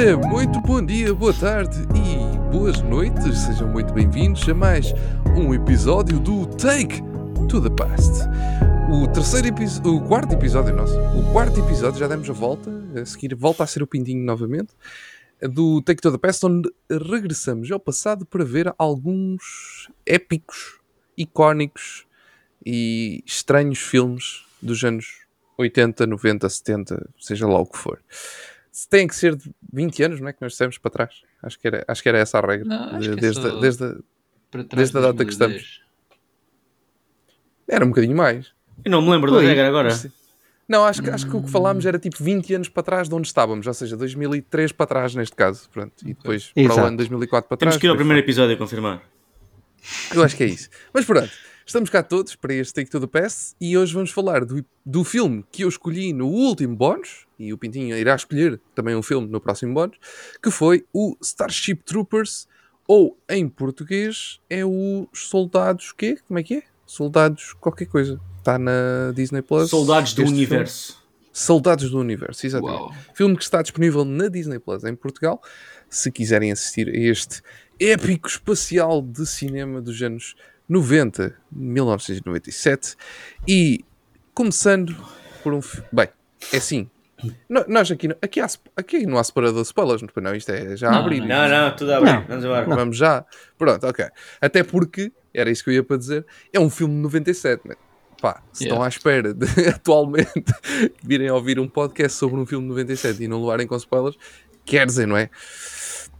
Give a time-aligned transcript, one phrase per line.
[0.00, 3.36] Muito bom dia, boa tarde e boas noites.
[3.36, 4.94] Sejam muito bem-vindos a mais
[5.36, 7.02] um episódio do Take
[7.50, 8.22] to the Past.
[8.90, 13.04] O terceiro episódio, o quarto episódio nosso, o quarto episódio, já demos a volta, a
[13.04, 14.72] seguir volta a ser o Pintinho novamente,
[15.42, 20.80] do Take to the Past, onde regressamos ao passado para ver alguns épicos,
[21.14, 22.06] icónicos
[22.64, 25.26] e estranhos filmes dos anos
[25.58, 28.00] 80, 90, 70, seja lá o que for.
[28.72, 30.32] Se tem que ser de 20 anos, não é?
[30.32, 31.22] Que nós dissemos para trás.
[31.42, 32.66] Acho que era, acho que era essa a regra.
[32.68, 33.84] Não, acho de- que é desde, só desde,
[34.50, 35.80] Para trás desde a data que 2010.
[37.68, 38.52] era um bocadinho mais.
[38.84, 39.46] Eu não me lembro da Oi.
[39.46, 39.88] regra agora.
[40.68, 43.14] Não, acho, que- acho que o que falámos era tipo 20 anos para trás de
[43.14, 45.68] onde estávamos, ou seja, 2003 para trás neste caso.
[45.70, 45.92] Pronto.
[46.02, 46.80] E depois para o Exato.
[46.86, 47.72] ano 2004 para trás.
[47.74, 49.02] Temos que ir ao primeiro episódio a confirmar.
[50.14, 50.68] Eu acho que é isso.
[50.94, 51.30] Mas pronto,
[51.70, 55.04] estamos cá todos para este Take to the Pass e hoje vamos falar do, do
[55.04, 59.28] filme que eu escolhi no último bónus, e o Pintinho irá escolher também um filme
[59.28, 59.96] no próximo bónus,
[60.42, 62.48] que foi o Starship Troopers,
[62.88, 66.18] ou em português é o Soldados quê?
[66.26, 66.62] Como é que é?
[66.84, 68.20] Soldados qualquer coisa.
[68.38, 69.70] Está na Disney Plus.
[69.70, 70.44] Soldados do este filme.
[70.44, 71.00] Universo.
[71.32, 72.80] Soldados do Universo, exatamente.
[72.80, 72.94] Uau.
[73.14, 75.40] Filme que está disponível na Disney Plus em Portugal.
[75.88, 77.42] Se quiserem assistir a este
[77.78, 80.34] épico espacial de cinema dos anos
[80.70, 82.96] 90, 1997.
[83.46, 83.84] E
[84.32, 84.96] começando
[85.42, 85.60] por um.
[85.92, 86.08] Bem,
[86.52, 86.88] é assim.
[87.48, 88.46] no- Nós aqui, não- aqui, há,
[88.76, 91.20] aqui não há separador de spoilers, não, não, isto é já Não, abrir.
[91.20, 92.12] Não, não, tudo a abrir.
[92.12, 92.24] Não.
[92.26, 92.66] Vamos embora.
[92.66, 93.24] Vamos já.
[93.58, 94.06] Pronto, ok.
[94.40, 97.74] Até porque, era isso que eu ia para dizer, é um filme de 97, né?
[98.22, 98.84] Pá, se estão Yeah.
[98.86, 100.30] à espera de atualmente
[101.02, 104.16] virem ouvir um podcast sobre um filme de 97 e não levarem com spoilers,
[104.64, 105.28] quer dizer, não é?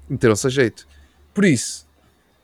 [0.08, 0.88] Meteram-se a jeito.
[1.32, 1.86] Por isso,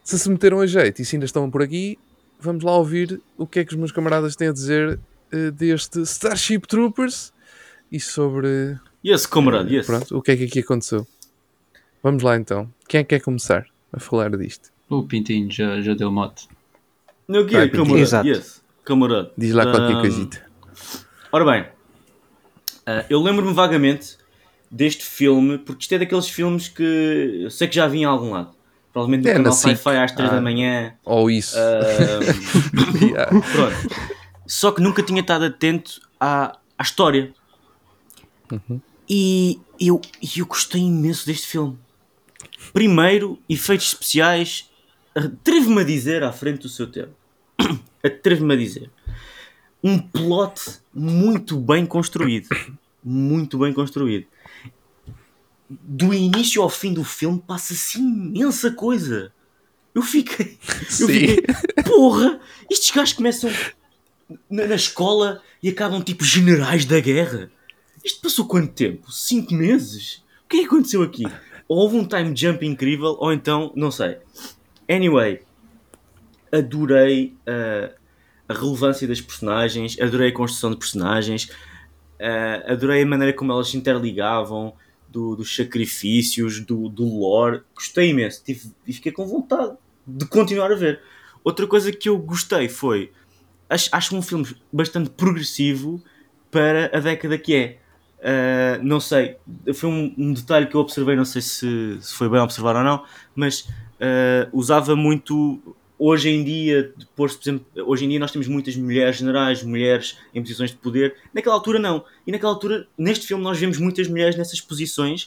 [0.06, 1.98] se se meteram a jeito e se ainda estão por aqui,
[2.38, 5.00] vamos lá ouvir o que é que os meus camaradas têm a dizer
[5.32, 7.32] eh, deste Starship Troopers
[7.90, 9.84] e sobre Yes, comrade, yes.
[9.84, 11.04] pronto, o que é que aqui aconteceu.
[12.04, 12.72] Vamos lá então.
[12.88, 14.70] Quem é que quer começar a falar disto?
[14.88, 16.46] O Pintinho já, já deu mote.
[17.26, 17.98] No que é, camarada?
[18.00, 18.28] Exato.
[18.28, 19.32] Yes, camarada.
[19.36, 20.46] Diz lá qualquer Ahm, coisita.
[21.32, 21.66] Ora bem,
[22.86, 24.18] ah, eu lembro-me vagamente
[24.70, 28.30] deste filme, porque isto é daqueles filmes que eu sei que já vi em algum
[28.30, 28.55] lado.
[28.96, 29.52] Provavelmente no É, na canal.
[29.52, 30.34] Sci-Fi às 3 Ah.
[30.36, 30.94] da manhã.
[31.04, 31.54] Ou isso.
[31.58, 33.28] Ahm, Yeah.
[33.30, 33.76] Pronto.
[34.46, 37.34] Só que nunca tinha estado atento à, à história.
[39.06, 41.78] E eu, e eu gostei imenso deste filme.
[42.72, 44.70] Primeiro, efeitos especiais.
[45.14, 47.12] Atrevo-me a dizer à frente do seu tempo.
[48.02, 48.90] Atrevo-me a dizer.
[49.84, 52.48] Um plot muito bem construído.
[53.04, 54.26] Muito bem construído.
[55.68, 59.32] Do início ao fim do filme passa-se imensa coisa.
[59.94, 60.58] Eu fiquei.
[61.00, 61.42] Eu fiquei.
[61.84, 62.40] Porra!
[62.70, 63.50] Estes gajos começam
[64.48, 67.50] na, na escola e acabam tipo generais da guerra.
[68.04, 69.10] Isto passou quanto tempo?
[69.10, 70.22] Cinco meses?
[70.44, 71.24] O que é que aconteceu aqui?
[71.66, 74.18] Ou houve um time jump incrível, ou então, não sei.
[74.88, 75.42] Anyway,
[76.52, 77.92] adorei uh,
[78.48, 81.46] a relevância das personagens, adorei a construção de personagens,
[82.20, 84.74] uh, adorei a maneira como elas se interligavam,
[85.16, 87.62] do- dos sacrifícios, do, do lore.
[87.74, 89.74] Gostei imenso tive, e fiquei com vontade
[90.06, 91.00] de continuar a ver.
[91.42, 93.10] Outra coisa que eu gostei foi.
[93.68, 96.02] Acho, acho um filme bastante progressivo
[96.50, 97.78] para a década que é.
[98.18, 99.36] Uh, não sei,
[99.74, 102.82] foi um, um detalhe que eu observei, não sei se, se foi bem observar ou
[102.82, 103.04] não,
[103.34, 103.60] mas
[104.00, 105.60] uh, usava muito
[105.98, 110.18] hoje em dia, depois, por exemplo, hoje em dia nós temos muitas mulheres generais, mulheres
[110.34, 114.08] em posições de poder, naquela altura não, e naquela altura, neste filme, nós vemos muitas
[114.08, 115.24] mulheres nessas posições,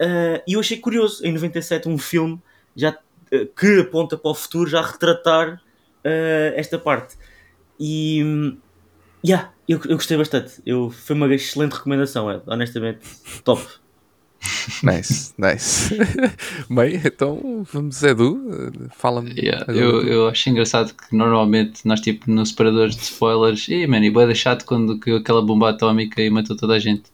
[0.00, 2.40] uh, e eu achei curioso, em 97, um filme
[2.74, 7.16] já, uh, que aponta para o futuro, já retratar uh, esta parte.
[7.78, 8.56] E.
[9.26, 10.62] Yeah, eu, eu gostei bastante.
[10.64, 13.00] Eu, foi uma excelente recomendação, honestamente.
[13.42, 13.66] Top.
[14.82, 15.94] Nice, nice.
[16.70, 19.32] Bem, então vamos, Edu, fala-me.
[19.32, 24.04] Yeah, eu, eu acho engraçado que normalmente nós, tipo, nos separadores de spoilers, e man,
[24.04, 27.04] e boa chato quando caiu aquela bomba atómica e matou toda a gente.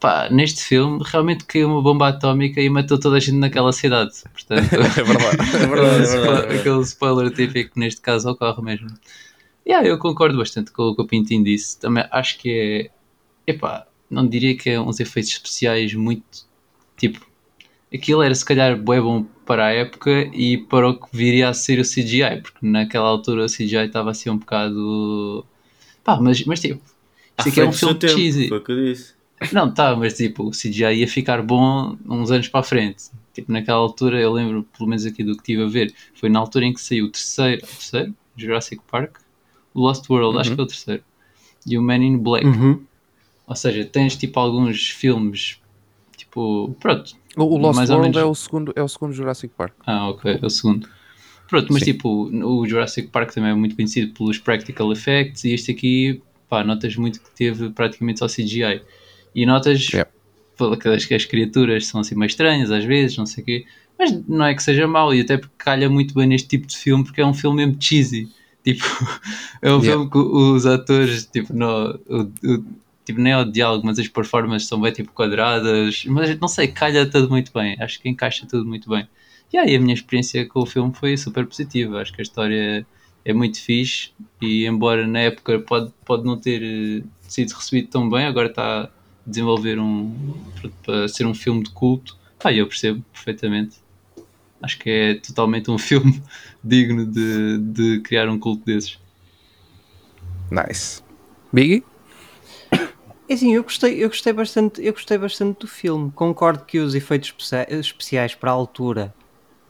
[0.00, 4.12] Pá, neste filme realmente caiu uma bomba atómica e matou toda a gente naquela cidade.
[4.32, 5.56] Portanto, É verdade.
[5.56, 6.54] É verdade, é verdade.
[6.58, 8.88] aquele spoiler típico neste caso ocorre mesmo.
[9.66, 11.78] Yeah, eu concordo bastante com o que o Pintinho disse.
[11.78, 12.90] Também acho que
[13.46, 13.52] é.
[13.52, 16.46] Epá, não diria que é uns efeitos especiais muito.
[16.96, 17.26] Tipo,
[17.92, 21.54] aquilo era se calhar bué bom para a época e para o que viria a
[21.54, 25.44] ser o CGI, porque naquela altura o CGI estava assim um bocado.
[26.02, 26.80] Pá, mas, mas tipo,
[27.38, 28.48] isto aqui é um filme cheesy.
[28.48, 29.14] Foi o que eu disse.
[29.52, 33.04] Não, tá, mas tipo, o CGI ia ficar bom uns anos para a frente.
[33.34, 36.38] Tipo, naquela altura, eu lembro, pelo menos aqui do que estive a ver, foi na
[36.38, 39.18] altura em que saiu o terceiro, o terceiro Jurassic Park,
[39.74, 40.56] o Lost World, acho Uhum.
[40.56, 41.02] que é o terceiro,
[41.66, 42.46] e o Man in Black.
[42.46, 42.82] Uhum.
[43.46, 45.60] Ou seja, tens tipo alguns filmes,
[46.36, 49.74] tipo, pronto, O, Lost mais World é, o segundo, é o segundo Jurassic Park.
[49.86, 50.88] Ah, ok, é o segundo.
[51.48, 51.92] Pronto, mas Sim.
[51.92, 56.64] tipo, o Jurassic Park também é muito conhecido pelos practical effects e este aqui, pá,
[56.64, 58.82] notas muito que teve praticamente só CGI.
[59.34, 60.10] E notas Yeah.
[61.06, 63.64] que as criaturas são assim meio estranhas às vezes, não sei o quê.
[63.98, 66.76] Mas não é que seja mau, e até porque calha muito bem neste tipo de
[66.76, 68.28] filme, porque é um filme mesmo cheesy.
[68.64, 68.82] Tipo,
[69.62, 69.92] é um Yeah.
[69.92, 72.64] filme que os atores, tipo, no, o, o-
[73.06, 76.66] tipo, nem é o diálogo, mas as performances são bem tipo quadradas, mas não sei,
[76.68, 79.08] calha tudo muito bem, acho que encaixa tudo muito bem.
[79.52, 82.84] E aí a minha experiência com o filme foi super positiva, acho que a história
[83.24, 84.10] é muito fixe
[84.42, 88.82] e embora na época pode, pode não ter eh, sido recebido tão bem, agora está
[88.82, 88.90] a
[89.24, 90.12] desenvolver um
[90.84, 93.76] para ser um filme de culto, pá, eu percebo perfeitamente.
[94.60, 96.20] Acho que é totalmente um filme
[96.62, 98.98] digno de, de criar um culto desses.
[100.50, 101.02] Nice.
[101.52, 101.84] Biggie?
[103.28, 106.12] É assim, eu gostei, eu gostei bastante, eu gostei bastante do filme.
[106.12, 109.14] Concordo que os efeitos especia- especiais para a altura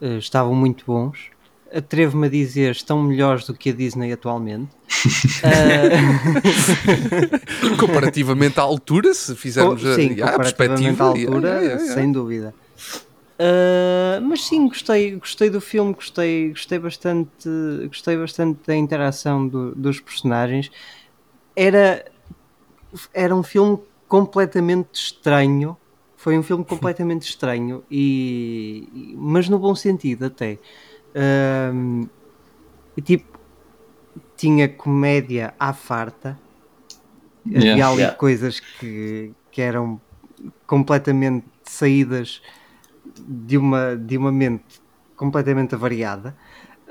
[0.01, 1.31] eh, estavam muito bons.
[1.73, 4.71] Atrevo-me a dizer, estão melhores do que a Disney atualmente.
[5.43, 5.89] Ah,
[7.81, 11.05] Comparativamente à altura, se fizermos a, sim, a comparativamente perspectiva.
[11.05, 12.55] à altura, sem dúvida.
[13.39, 17.31] Ah, mas sim, gostei, gostei do filme, gostei, gostei bastante,
[17.89, 20.71] gostei bastante da interação do- dos personagens.
[21.55, 22.05] Era,
[23.13, 23.79] era um filme
[24.09, 25.77] completamente estranho.
[26.17, 30.59] Foi um filme completamente estranho e, mas no bom sentido até.
[31.15, 32.07] Ahm,
[32.97, 33.39] e tipo
[34.37, 36.39] tinha comédia à farta.
[37.47, 37.89] Havia Yeah.
[37.89, 38.19] ali Yeah.
[38.19, 40.01] coisas que, que eram
[40.67, 42.43] completamente saídas
[43.17, 44.81] de uma, de uma mente
[45.17, 46.37] completamente avariada.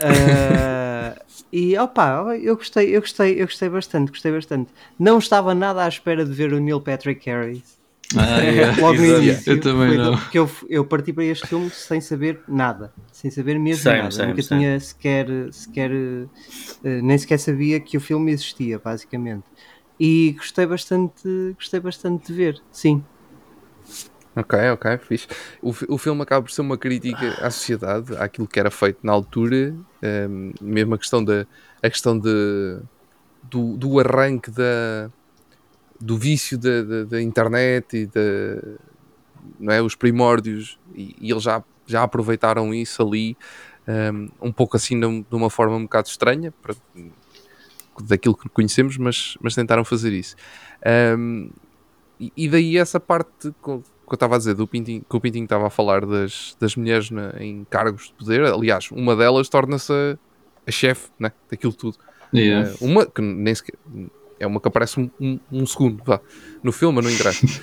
[0.02, 1.16] Ah,
[1.52, 4.74] e opa, eu gostei, eu gostei, eu gostei bastante, gostei bastante.
[5.00, 7.80] Não estava nada à espera de ver o Neil Patrick Harris.
[8.18, 8.76] Ah, yeah.
[8.82, 10.16] Logo no início, Eu também não.
[10.16, 14.12] Porque eu, eu parti para este filme sem saber nada, sem saber mesmo Same, nada.
[14.12, 14.62] same, Nunca same.
[14.62, 15.92] tinha sequer, sequer
[16.84, 19.46] eh, nem sequer sabia que o filme existia, basicamente.
[20.00, 21.24] E gostei bastante,
[21.56, 23.04] gostei bastante de ver, sim.
[24.38, 25.28] Ok, ok, fixe.
[25.62, 29.14] O, o filme acaba por ser uma crítica à sociedade, àquilo que era feito na
[29.14, 31.46] altura, ehm, mesmo a questão da
[31.82, 32.82] a questão de,
[33.44, 35.10] do, do arranque da,
[36.02, 38.22] do vício da, da, da internet e da,
[39.60, 43.38] não é, os primórdios, e, e eles já, já aproveitaram isso ali,
[43.88, 46.76] ehm, um pouco assim de, um- de uma forma um bocado estranha, para-
[48.04, 50.36] daquilo que conhecemos, mas, mas tentaram fazer isso.
[50.86, 51.50] Ehm,
[52.20, 53.52] e, e daí essa parte
[54.08, 56.76] que eu estava a dizer, do Pintinho, que o Pintinho estava a falar das, das
[56.76, 58.44] mulheres na- em cargos de poder.
[58.46, 60.18] Aliás, uma delas torna-se a,
[60.68, 61.98] a chefe né, daquilo tudo.
[62.34, 62.70] Yeah.
[62.70, 63.76] Eh, uma que nem sequer.
[64.40, 66.20] É uma que aparece um, um- um segundo vá,
[66.62, 67.46] no filme, não interessa.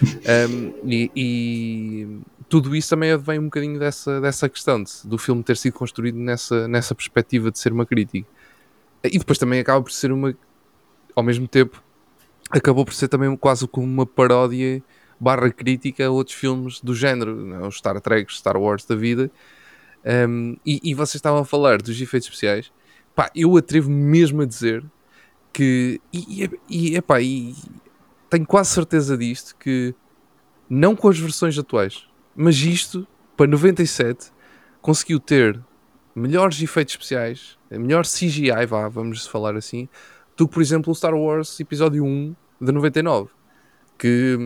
[0.48, 5.42] Um, e, e tudo isso também advém um bocadinho dessa, dessa questão de- do filme
[5.42, 8.26] ter sido construído nessa, nessa perspectiva de ser uma crítica.
[9.04, 10.34] E depois também acaba por ser uma.
[11.14, 11.82] Ao mesmo tempo,
[12.50, 14.82] acabou por ser também quase como uma paródia
[15.22, 17.68] barra crítica a outros filmes do género, não é?
[17.68, 19.30] os Star Trek, Star Wars da vida.
[20.04, 22.72] Um, e, e vocês estavam a falar dos efeitos especiais.
[23.14, 24.84] Pá, eu atrevo mesmo a dizer
[25.52, 26.00] que.
[26.12, 27.54] E, e, epá, e
[28.28, 29.94] tenho quase certeza disto que
[30.68, 33.06] não com as versões atuais, mas isto
[33.36, 34.32] para 97
[34.80, 35.62] conseguiu ter
[36.16, 39.88] melhores efeitos especiais, melhor CGI, vá, vamos falar assim,
[40.36, 43.30] do que por exemplo o Star Wars Episódio 1 de 99.
[44.02, 44.36] Que,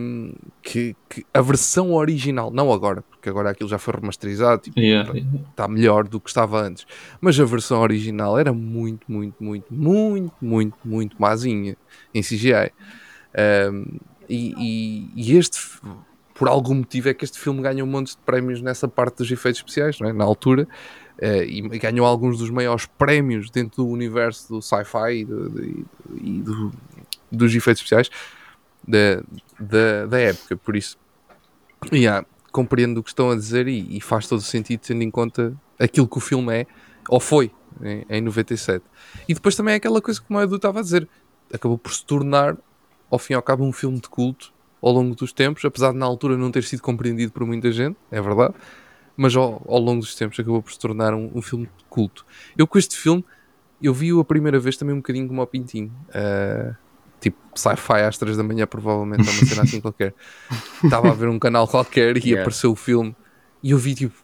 [0.61, 5.11] que, que a versão original, não agora, porque agora aquilo já foi remasterizado, tipo, Yeah.
[5.49, 6.85] está melhor do que estava antes.
[7.19, 11.75] Mas a versão original era muito, muito, muito, muito, muito, muito mazinha
[12.13, 12.71] em CGI.
[13.71, 13.97] Um,
[14.29, 15.57] e, e- e este,
[16.35, 19.31] por algum motivo, é que este filme ganhou um monte de prémios nessa parte dos
[19.31, 20.13] efeitos especiais, é?
[20.13, 20.67] na altura.
[21.19, 25.87] eh, e ganhou alguns dos maiores prémios dentro do universo do sci-fi e, do- do-
[26.21, 26.71] e do-
[27.31, 28.07] dos efeitos especiais
[28.87, 29.21] da,
[29.59, 30.55] da, da época.
[30.55, 30.97] Por isso,
[31.91, 35.11] yeah, compreendo o que estão a dizer e, e faz todo o sentido tendo em
[35.11, 36.67] conta aquilo que o filme é,
[37.07, 37.51] ou foi,
[37.81, 38.83] em, em 97.
[39.27, 41.07] E depois também é aquela coisa como o Edu estava a dizer,
[41.53, 42.57] acabou por se tornar,
[43.09, 45.97] ao fim e ao cabo, um filme de culto ao longo dos tempos, apesar de
[45.97, 48.53] na altura não ter sido compreendido por muita gente, é verdade,
[49.15, 52.25] mas ao, ao longo dos tempos acabou por se tornar um, um filme de culto.
[52.57, 53.25] Eu com este filme,
[53.81, 55.91] eu vi-o a primeira vez também um bocadinho como ao Pintinho.
[56.13, 56.75] ah,
[57.19, 60.13] tipo, sci-fi às 3 da manhã, provavelmente, ou uma cena assim qualquer.
[60.83, 62.41] Estava a ver um canal qualquer e Yeah.
[62.41, 63.15] apareceu o filme
[63.63, 64.15] e eu vi tipo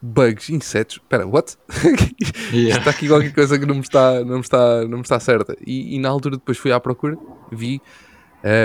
[0.00, 0.96] bugs, insetos.
[0.96, 1.56] Espera, what?
[2.52, 2.78] Yeah.
[2.78, 5.56] está aqui qualquer coisa que não me está, não me está, não me está certa.
[5.66, 7.16] E, e na altura depois fui à procura,
[7.50, 7.80] vi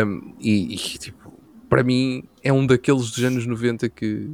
[0.05, 1.33] um, e, e, tipo,
[1.69, 4.29] para mim é um daqueles dos anos 90 que,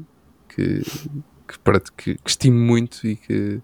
[0.50, 0.82] que,
[1.48, 1.60] que,
[1.96, 3.62] que, que estimo muito e que,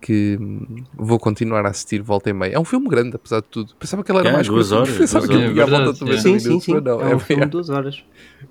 [0.00, 2.54] que hum, vou continuar a assistir volta e meia.
[2.54, 3.74] É um filme grande, apesar de tudo.
[3.76, 5.54] Pensava que ele era É, mais duas curto, horas, Pensava duas que ele horas.
[5.54, 6.80] tinha a É volta de verdade, 90 Sim, sim, sim.
[6.80, 8.04] não, é um é- filme de duas horas.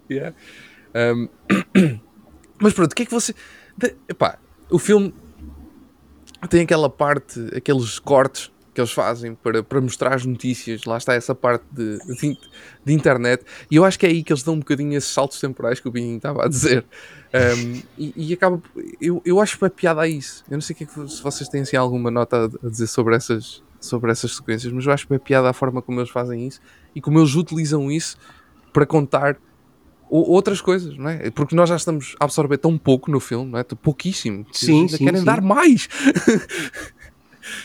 [0.10, 0.36] Yeah.
[0.96, 1.30] Um,
[2.60, 3.34] mas pronto, o que é que você.
[3.78, 4.38] de- epá,
[4.70, 5.14] o filme
[6.50, 10.86] tem aquela parte, aqueles cortes que eles fazem para, para mostrar as notícias.
[10.86, 12.38] Lá está essa parte de, de,
[12.84, 13.44] de internet.
[13.70, 15.88] E eu acho que é aí que eles dão um bocadinho esses saltos temporais que
[15.88, 16.86] o Binho estava a dizer.
[17.34, 18.62] Um, e, e acaba.
[19.00, 20.44] Eu, eu acho que é piada a isso.
[20.50, 22.88] Eu não sei que é que, se vocês têm assim, alguma nota a, a dizer
[22.88, 26.10] sobre essas, sobre essas sequências, mas eu acho que é piada a forma como eles
[26.10, 26.60] fazem isso
[26.96, 28.18] e como eles utilizam isso
[28.74, 29.38] para contar
[30.10, 31.30] outras coisas, não é?
[31.30, 33.64] Porque nós já estamos a absorver tão pouco no filme, não é?
[33.64, 34.46] Pouquíssimo.
[34.52, 35.26] Sim, ainda sim, querem sim.
[35.26, 35.88] dar mais.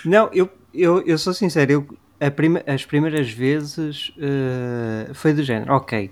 [0.05, 1.87] Não, eu, eu, eu sou sincero,
[2.21, 6.11] eu, prima- as primeiras vezes eh, foi do género, ok,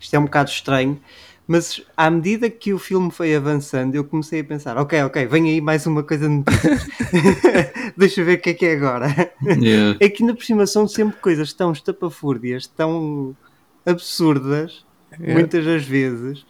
[0.00, 1.00] isto é um bocado estranho,
[1.46, 5.48] mas à medida que o filme foi avançando, eu comecei a pensar, ok, ok, vem
[5.50, 6.42] aí mais uma coisa de.
[7.96, 9.06] Deixa eu ver o que é que é agora.
[9.46, 9.96] Yeah.
[10.00, 13.36] É que ainda por cima são sempre coisas tão estapafúrdias, tão
[13.84, 14.84] absurdas,
[15.20, 15.32] É.
[15.34, 16.44] muitas das vezes,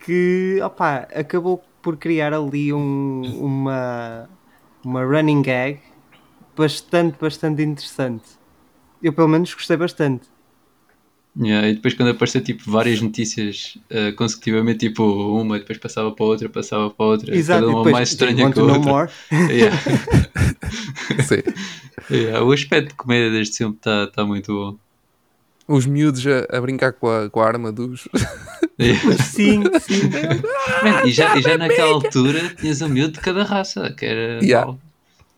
[0.00, 4.28] que opá, acabou por criar ali um- uma,
[4.84, 5.80] uma running gag
[6.56, 8.24] bastante, bastante interessante.
[9.02, 10.26] Eu pelo menos gostei bastante.
[11.38, 16.24] Yeah, e depois quando apareceu tipo várias notícias eh, consecutivamente, tipo uma, depois passava para
[16.24, 18.80] outra, passava para outra, Exato, cada uma depois, mais you estranha que a outra.
[18.80, 19.10] more?
[19.52, 19.76] Yeah.
[21.28, 21.42] Sim.
[22.10, 24.78] Yeah, O aspecto de comédia deste filme está tá muito bom.
[25.68, 28.08] Os miúdos a, a brincar com a, com a arma dos.
[28.78, 29.00] Yeah.
[29.24, 30.02] Sim, sim.
[30.82, 34.44] Man, e, já, e já naquela altura tinhas um miúdo de cada raça, que era.
[34.44, 34.66] Yeah.
[34.66, 34.78] pau,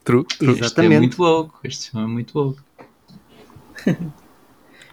[0.09, 0.55] True, true.
[0.55, 0.99] É Exatamente.
[1.01, 1.61] muito louco.
[1.63, 2.59] Este filme é muito louco.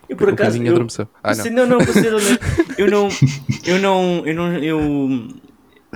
[0.10, 0.50] Eu por Um acaso.
[0.50, 1.08] bocadinho Eu, adormeceu.
[1.24, 1.44] Ah, não.
[1.44, 2.40] Sim, não, não, para ser honesto,
[2.78, 3.10] eu não,
[3.66, 5.28] eu não, eu não, eu,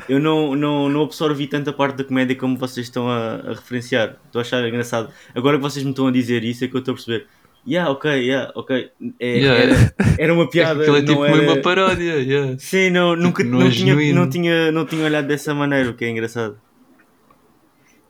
[0.07, 4.15] eu não, não, não absorvi tanta parte da comédia como vocês estão a, a referenciar.
[4.25, 5.11] Estou a achar engraçado.
[5.35, 7.27] Agora que vocês me estão a dizer isso, é que eu estou a perceber.
[7.67, 8.89] Yeah, ok, yeah, ok.
[9.19, 9.63] É, Yeah.
[9.63, 10.81] Era, era uma piada.
[10.81, 11.41] Aquilo é tipo era...
[11.43, 12.15] uma paródia.
[12.15, 12.55] Yeah.
[12.57, 15.93] Sim, não, nunca, não não, é tinha, não, tinha, não tinha olhado dessa maneira, o
[15.93, 16.57] que é engraçado.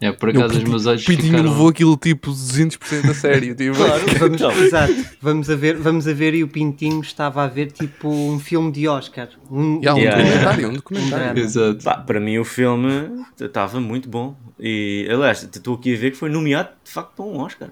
[0.01, 1.49] Yeah, por O acaso os meus olhos Pitinho ficaram.
[1.49, 3.53] levou aquilo tipo 200% a sério.
[3.53, 3.75] Tipo,
[4.17, 8.07] Vamos, exato, vamos a, ver, vamos a ver e o Pintinho estava a ver tipo
[8.09, 9.27] um filme de Oscar.
[9.51, 10.67] Um, há um Yeah, documentário, yeah.
[10.69, 11.25] um documentário.
[11.25, 11.39] drama.
[11.39, 11.83] Exato.
[11.83, 14.37] Pá, para mim o filme estava muito bom.
[14.57, 17.69] E aliás, estou aqui a ver que foi nomeado de facto para um Oscar.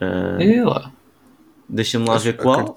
[0.00, 0.92] Ah, É lá.
[1.68, 2.74] Deixa-me lá ver qual.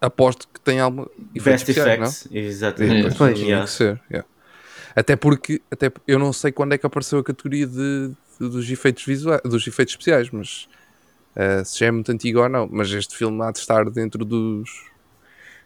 [0.00, 1.08] Aposto que tem alguma.
[1.34, 1.68] Best?
[1.70, 2.98] Effects, exatamente.
[2.98, 3.34] É, Pois, Pois.
[3.38, 3.66] tinha Yeah.
[3.66, 4.26] ser, yeah.
[4.94, 8.08] Até porque até, eu não sei quando é que apareceu a categoria de,
[8.40, 10.68] de- dos efeitos visuais, dos efeitos especiais, mas
[11.36, 12.68] eh, se já é muito antigo ou não.
[12.70, 14.70] Mas este filme há de estar dentro dos,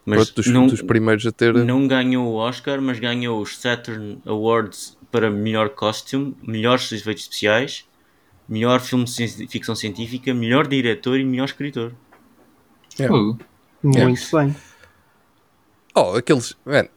[0.04, 1.54] Mas pronto, dos, não, dos primeiros a ter.
[1.54, 7.84] não ganhou o Oscar, mas ganhou os Saturn Awards para melhor costume, melhores efeitos especiais,
[8.48, 11.92] melhor filme de ficção científica, melhor diretor e melhor escritor.
[12.98, 13.14] Yeah.
[13.14, 13.38] Fogo.
[13.82, 14.54] Muito bem.
[15.94, 16.54] Oh, aqueles.
[16.64, 16.88] Man,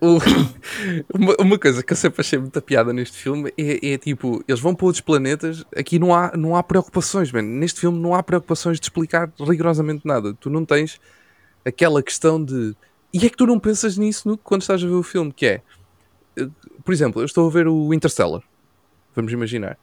[0.00, 0.18] o-
[1.14, 4.60] uma, uma coisa que eu sempre achei muita piada neste filme é, é, tipo, eles
[4.60, 7.42] vão para outros planetas, aqui não há, não há preocupações, man.
[7.42, 10.34] Neste filme não há preocupações de explicar rigorosamente nada.
[10.34, 11.00] Tu não tens
[11.64, 12.74] aquela questão de.
[13.12, 15.46] E é que tu não pensas nisso no- quando estás a ver o filme, que
[15.46, 15.62] é.
[16.36, 16.48] eh,
[16.84, 18.42] Por exemplo, eu estou a ver o Interstellar.
[19.14, 19.78] Vamos imaginar.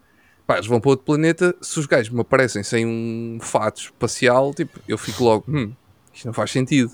[0.45, 4.53] Pá, eles vão para outro planeta, se os gajos me aparecem sem um fato espacial,
[4.53, 5.71] tipo, eu fico logo, hum,
[6.13, 6.91] isto não faz sentido.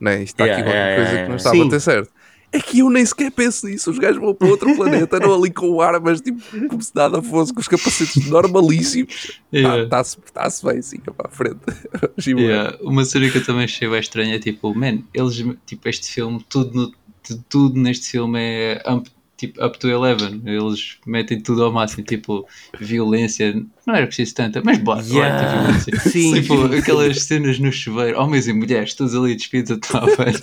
[0.00, 0.24] Né?
[0.24, 1.36] Isto está aqui Yeah, qualquer yeah, coisa yeah, que não yeah.
[1.36, 2.12] está a bater certo.
[2.52, 3.90] É que eu nem sequer penso nisso.
[3.90, 7.52] Os gajos vão para outro planeta, não ali com armas, tipo, como se nada fosse,
[7.52, 9.40] com os capacetes normalíssimos.
[9.52, 9.84] Yeah.
[9.84, 11.60] Está-se tá bem, siga para a frente.
[12.28, 12.44] Embora.
[12.46, 12.78] Yeah.
[12.82, 16.44] Uma série que eu também achei bem estranha é tipo, man, eles, tipo, este filme,
[16.48, 16.92] tudo, no-
[17.22, 20.42] tu- tudo neste filme é up, tipo, up to 11.
[20.44, 22.46] Eles metem tudo ao máximo, tipo,
[22.78, 25.42] violência, não era preciso tanta, mas bora, Yeah.
[25.42, 26.00] bora violência.
[26.10, 26.34] Sim.
[26.34, 30.38] Tipo, aquelas cenas no chuveiro, homens e mulheres, todos ali despidos a tomar banho.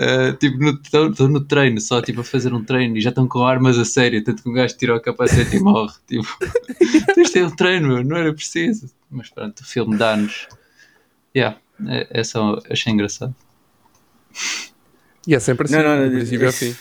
[0.00, 3.44] Uh, tipo, estão no treino, só tipo a fazer um treino e já estão com
[3.44, 5.94] armas a sério, tanto que um gajo tira o capacete e morre.
[6.08, 6.28] Tipo,
[7.20, 8.90] isto é um treino, meu, não era preciso.
[9.10, 10.48] Mas pronto, o filme dá-nos.
[11.36, 13.34] Yeah, é, é só, achei engraçado.
[15.26, 16.74] E é sempre assim, Não, não, não, princípio fim.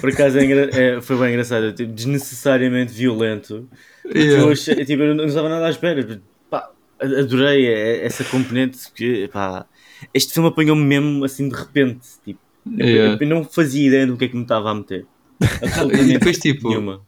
[0.00, 3.68] Por acaso é é, foi bem engraçado, tipo, desnecessariamente violento.
[4.06, 4.42] Yeah.
[4.42, 6.20] Eu, achei, tipo, eu não estava nada à espera.
[6.50, 9.66] Pá, adorei eh, essa componente porque pá,
[10.14, 12.00] este filme apanhou-me mesmo assim de repente.
[12.24, 12.38] Tipo,
[12.78, 13.18] eu- Yeah.
[13.20, 15.06] eu, não fazia ideia do que é que me estava a meter.
[15.40, 17.00] E Absolutamente depois, tipo, nenhuma.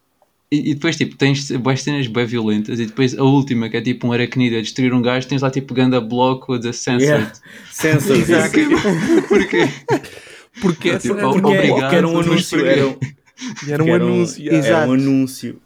[0.51, 3.81] E, e depois, tipo, tens boas cenas bem violentas e depois a última, que é
[3.81, 7.03] tipo um aracnídeo a destruir um gajo, tens lá tipo ganda bloco a dizer censored.
[7.05, 7.33] Yeah.
[7.71, 8.25] Censored.
[9.27, 9.27] Porquê?
[9.29, 9.69] Porquê?
[10.61, 12.65] Porque essa Tipo, era, Porque, Obrigado, porque era um anúncio.
[12.65, 12.97] Era, um-
[13.69, 14.45] era um era anúncio.
[14.47, 14.91] Era um Exato.
[14.93, 15.61] anúncio.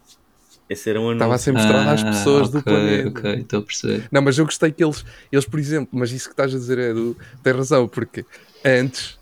[0.68, 1.16] Esse era um anúncio.
[1.18, 3.08] Estava a ser mostrado às pessoas do Ah, ok, planeta.
[3.20, 4.08] Ok, estou a perceber.
[4.10, 6.78] Não, mas eu gostei que eles, eles, por exemplo, mas isso que estás a dizer
[6.78, 7.16] é do.
[7.42, 8.24] Tem razão, porque
[8.64, 9.18] antes,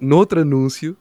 [0.00, 0.96] noutro anúncio,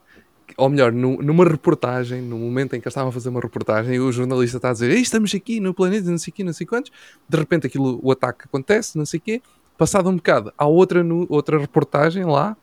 [0.58, 4.00] ou melhor, nu- numa reportagem, no momento em que eles estavam a fazer uma reportagem,
[4.00, 6.54] o jornalista está a dizer: "Ei, estamos aqui no planeta, não sei o quê, não
[6.54, 6.92] sei quantos.
[7.28, 9.42] De repente aquilo, o ataque acontece, não sei o quê.
[9.78, 12.58] Passado um bocado, há outra, outra reportagem lá.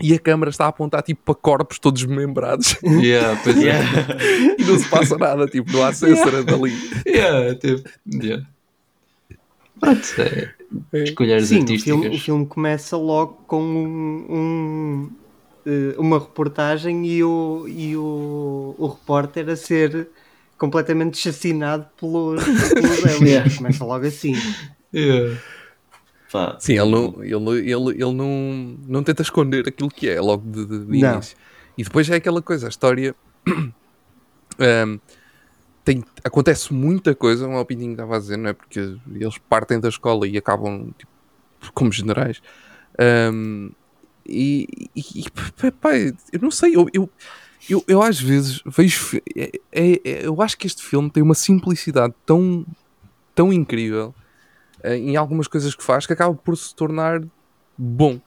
[0.00, 3.60] E a câmara está a apontar tipo para corpos todos desmembrados Yeah, pois é.
[3.60, 4.16] Yeah.
[4.58, 6.72] e não se passa nada, tipo, não há censura dali.
[7.06, 8.46] Yeah, tipo, yeah.
[9.80, 12.00] Pronto, é, escolhas Sim, o artísticas.
[12.00, 15.10] filme, o filme começa logo com um, um,
[15.66, 20.08] eh, uma reportagem e, o, e o, o repórter a ser
[20.56, 23.20] completamente chacinado pelos, pelos aliens.
[23.26, 23.56] Yeah.
[23.56, 24.34] Começa logo assim.
[24.94, 25.36] Yeah.
[26.32, 30.42] Pá, Sim, ele não, ele, ele, ele não, não tenta esconder aquilo que é logo
[30.50, 31.36] de, de- de início.
[31.78, 33.14] E depois é aquela coisa, a história
[34.58, 34.98] ehm,
[35.84, 38.52] tem, acontece muita coisa, uma opinião que estava a dizer, não é?
[38.52, 41.10] Porque eles partem da escola e acabam tipo,
[41.74, 42.42] como generais.
[42.98, 43.70] Ehm,
[44.28, 47.08] e, e, e, pá, eu não sei, eu, eu,
[47.70, 49.20] eu, eu às vezes vejo.
[49.36, 52.66] é- é- é- eu acho que este filme tem uma simplicidade tão,
[53.34, 54.12] tão incrível
[54.94, 57.22] em algumas coisas que faz que acaba por se tornar
[57.76, 58.20] bom.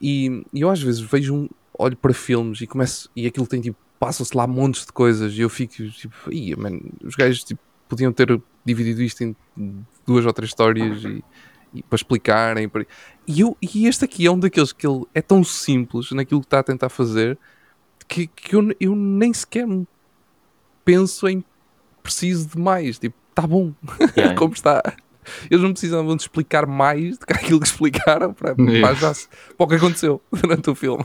[0.00, 3.60] E, e eu às vezes vejo um, olho para filmes e começo e aquilo tem
[3.60, 7.60] tipo, passam-se lá montes de coisas e eu fico tipo, Ia, man, os gajos tipo,
[7.88, 9.36] podiam ter dividido isto em
[10.06, 11.22] duas ou três histórias e,
[11.74, 12.68] e para explicarem.
[12.68, 12.86] para-
[13.26, 16.46] E, eu, e este aqui é um daqueles que ele é tão simples naquilo que
[16.46, 17.38] está a tentar fazer
[18.08, 19.66] que, que eu, eu nem sequer
[20.84, 21.44] penso em
[22.02, 22.98] preciso de mais.
[22.98, 23.72] Tipo, tá bom,
[24.16, 24.34] yeah.
[24.36, 24.82] como está.
[25.50, 29.14] Eles não precisavam de explicar mais do que aquilo que explicaram para, para, para
[29.58, 31.04] o que aconteceu durante o filme.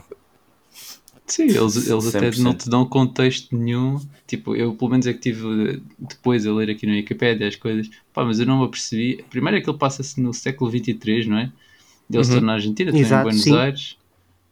[1.26, 2.38] Sim, eles, eles até 100%.
[2.38, 4.00] não te dão contexto nenhum.
[4.26, 7.90] Tipo, eu pelo menos é que tive depois a ler aqui no Wikipedia as coisas.
[8.14, 9.22] Pá, mas eu não me apercebi.
[9.28, 11.52] Primeiro é que ele passa-se no século XXIII, não é?
[12.10, 12.34] Eles Uhum.
[12.34, 13.54] estão na Argentina, estão em Buenos sim.
[13.56, 13.96] Aires.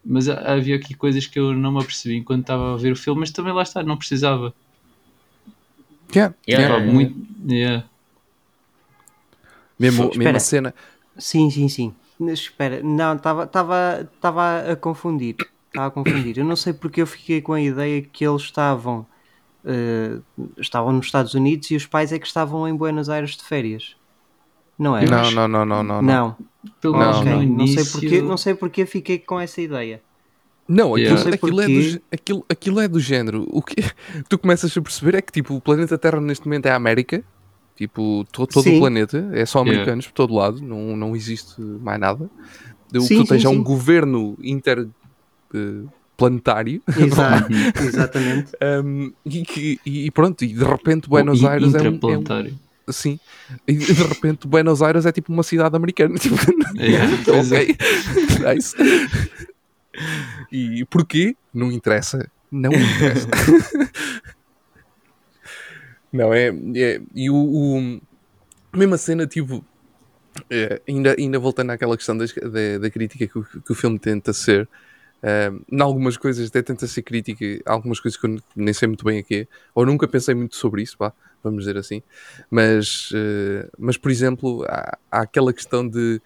[0.04, 2.96] Mas ha- havia aqui coisas que eu não me apercebi enquanto estava a ver o
[2.96, 4.54] filme, mas também lá está, não precisava.
[6.14, 6.76] Yeah, Yeah.
[6.76, 6.86] Pá, É.
[6.92, 7.16] muito,
[7.50, 7.84] yeah.
[9.78, 10.18] Mesmo, Espera.
[10.24, 10.74] mesmo a cena.
[11.18, 11.94] Sim, sim, sim.
[12.20, 15.36] Espera, não, estava a confundir.
[15.68, 16.38] Estava a confundir.
[16.38, 19.06] Eu não sei porque eu fiquei com a ideia que eles estavam
[19.64, 20.18] eh,
[20.58, 23.96] estavam nos Estados Unidos e os pais é que estavam em Buenos Aires de férias.
[24.78, 25.04] Não é?
[25.04, 26.02] Não, não, não, não, não.
[26.02, 26.02] não.
[26.02, 26.36] Não,
[26.80, 27.30] Pelo Não, menos ok.
[27.32, 27.84] no Não, início.
[27.84, 30.00] sei porque, não sei porque fiquei com essa ideia.
[30.68, 31.16] Não, aquilo, Yeah.
[31.16, 33.46] Não sei aquilo, é do, aquilo, aquilo é do género.
[33.50, 33.76] O que
[34.28, 37.22] tu começas a perceber é que tipo, o planeta Terra neste momento é a América.
[37.76, 38.76] Tipo, to- todo Sim.
[38.76, 39.72] o planeta é só Yeah.
[39.80, 42.24] americanos por todo lado, não, não existe mais nada.
[42.24, 42.30] O
[42.92, 48.52] que Sim, tu tens sim, é um governo interplanetário Exato, exatamente.
[48.84, 52.24] um, e, que- e pronto, e de repente Buenos In- Aires é um, é um.
[52.88, 53.18] Sim.
[53.66, 56.14] E de repente Buenos Aires é tipo uma cidade americana.
[56.20, 56.36] Tipo,
[56.76, 57.62] Yeah, pois é.
[57.62, 57.76] ok.
[58.54, 58.74] Nice.
[60.52, 61.36] E porquê?
[61.52, 62.30] Não interessa.
[62.50, 63.28] Não interessa.
[66.12, 66.48] Não, é.
[66.48, 68.00] é e o, o.
[68.76, 69.64] Mesma cena, tipo.
[70.50, 72.24] é, ainda, ainda voltando àquela questão da,
[72.80, 74.68] da crítica que o, que o filme tenta ser.
[75.22, 79.04] Um, em algumas coisas até tenta ser crítica, algumas coisas que eu nem sei muito
[79.04, 82.02] bem a quê, ou nunca pensei muito sobre isso, pá, vamos dizer assim.
[82.50, 86.20] Mas, eh, mas por exemplo, há, há aquela questão de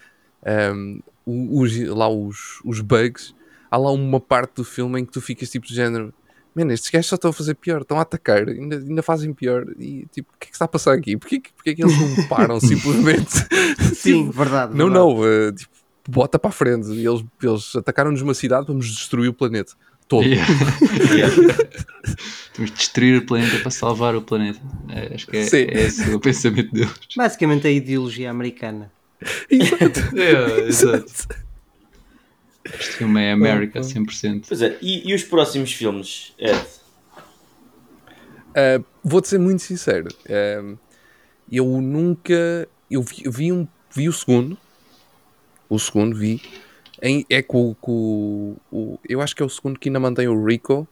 [1.24, 3.34] o- os, lá os, os bugs.
[3.70, 6.12] Há lá uma parte do filme em que tu ficas tipo de género.
[6.54, 9.66] Mano, estes gajos só estão a fazer pior, estão a atacar, ainda, ainda fazem pior.
[9.78, 11.16] E tipo, o que é que está a passar aqui?
[11.16, 13.30] Porquê, que- porquê que eles não param simplesmente?
[13.94, 14.76] Sim, Tipo, verdade.
[14.76, 14.94] não, verdade.
[14.94, 15.70] não, eh, tipo,
[16.08, 16.88] bota para a frente.
[16.88, 19.72] E Eles, eles atacaram-nos uma cidade, vamos destruir o planeta
[20.08, 20.24] todo.
[20.26, 20.46] Yeah.
[21.14, 21.34] Yeah.
[22.54, 24.60] Temos de destruir o planeta para salvar o planeta.
[24.88, 25.56] É, acho que é, Sim.
[25.68, 26.92] é esse o pensamento deles.
[27.16, 28.90] Basicamente a ideologia americana.
[29.48, 30.00] Exato.
[30.18, 31.12] É, exato.
[32.64, 34.44] Este filme é América, Ah, 100%.
[34.48, 36.58] Pois é, e, e os próximos filmes, Ed?
[38.50, 40.08] Uh, Vou-te ser muito sincero.
[40.62, 40.76] um,
[41.50, 42.68] eu nunca.
[42.90, 44.58] Eu vi, eu vi, um, vi o segundo.
[45.68, 46.40] O segundo vi.
[47.02, 50.44] Em, é com, com o, Eu acho que é o segundo que ainda mantém o
[50.44, 50.86] Rico.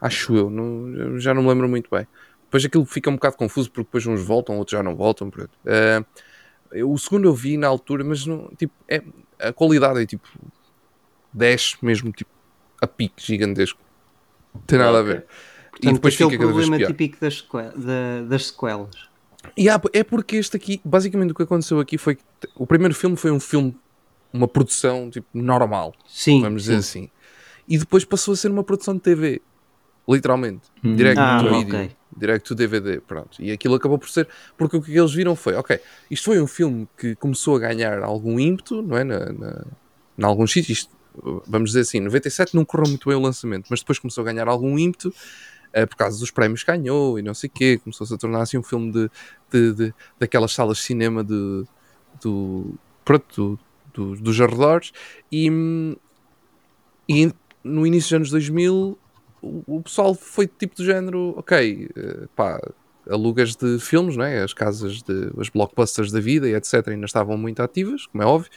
[0.00, 0.48] Acho eu.
[0.50, 2.06] Não, já não me lembro muito bem.
[2.44, 5.28] Depois aquilo fica um bocado confuso porque depois uns voltam, outros já não voltam.
[5.30, 5.50] pronto.
[5.64, 9.02] Uh, o segundo eu vi na altura, mas não, tipo, é,
[9.38, 10.28] a qualidade é tipo
[11.34, 12.30] 10 mesmo, tipo,
[12.80, 13.78] a pique gigantesco.
[14.54, 15.26] Não tem nada a ver.
[15.70, 16.86] Portanto, e depois fica cada vez problema pior.
[16.86, 19.08] típico das, sequ- da- das sequelas.
[19.56, 22.22] E é porque este aqui, basicamente o que aconteceu aqui foi que
[22.54, 23.76] o primeiro filme foi um filme,
[24.32, 27.00] uma produção tipo normal, Sim, vamos dizer sim.
[27.04, 27.10] assim.
[27.68, 29.42] e depois passou a ser uma produção de TV.
[30.08, 30.62] Literalmente.
[30.84, 30.96] Hum.
[30.96, 31.90] Direct Ah, to video.
[32.16, 33.42] Direct to DVD, pronto.
[33.42, 34.28] E aquilo acabou por ser.
[34.56, 38.02] Porque o que eles viram foi: ok, isto foi um filme que começou a ganhar
[38.02, 39.02] algum ímpeto, não é?
[39.04, 39.64] Na, na,
[40.18, 40.78] em alguns sítios.
[40.78, 40.94] Isto,
[41.46, 44.48] vamos dizer assim, 97 não correu muito bem o lançamento, mas depois começou a ganhar
[44.48, 45.12] algum ímpeto
[45.72, 47.78] eh, por causa dos prémios que ganhou e não sei o quê.
[47.82, 49.10] Começou-se a tornar assim um filme de,
[49.52, 51.64] de, de- daquelas salas de cinema de,
[52.22, 52.74] do,
[53.04, 53.58] pronto,
[53.94, 54.92] do, do- dos arredores.
[55.32, 55.50] E,
[57.08, 57.30] e
[57.62, 58.98] no início dos anos 2000
[59.42, 62.58] o, o pessoal foi tipo do género, ok, eh, pá,
[63.08, 64.42] alugas de filmes, não é?
[64.42, 66.94] As casas de, as blockbusters da vida e etc.
[66.94, 68.50] ainda estavam muito ativas, como é óbvio,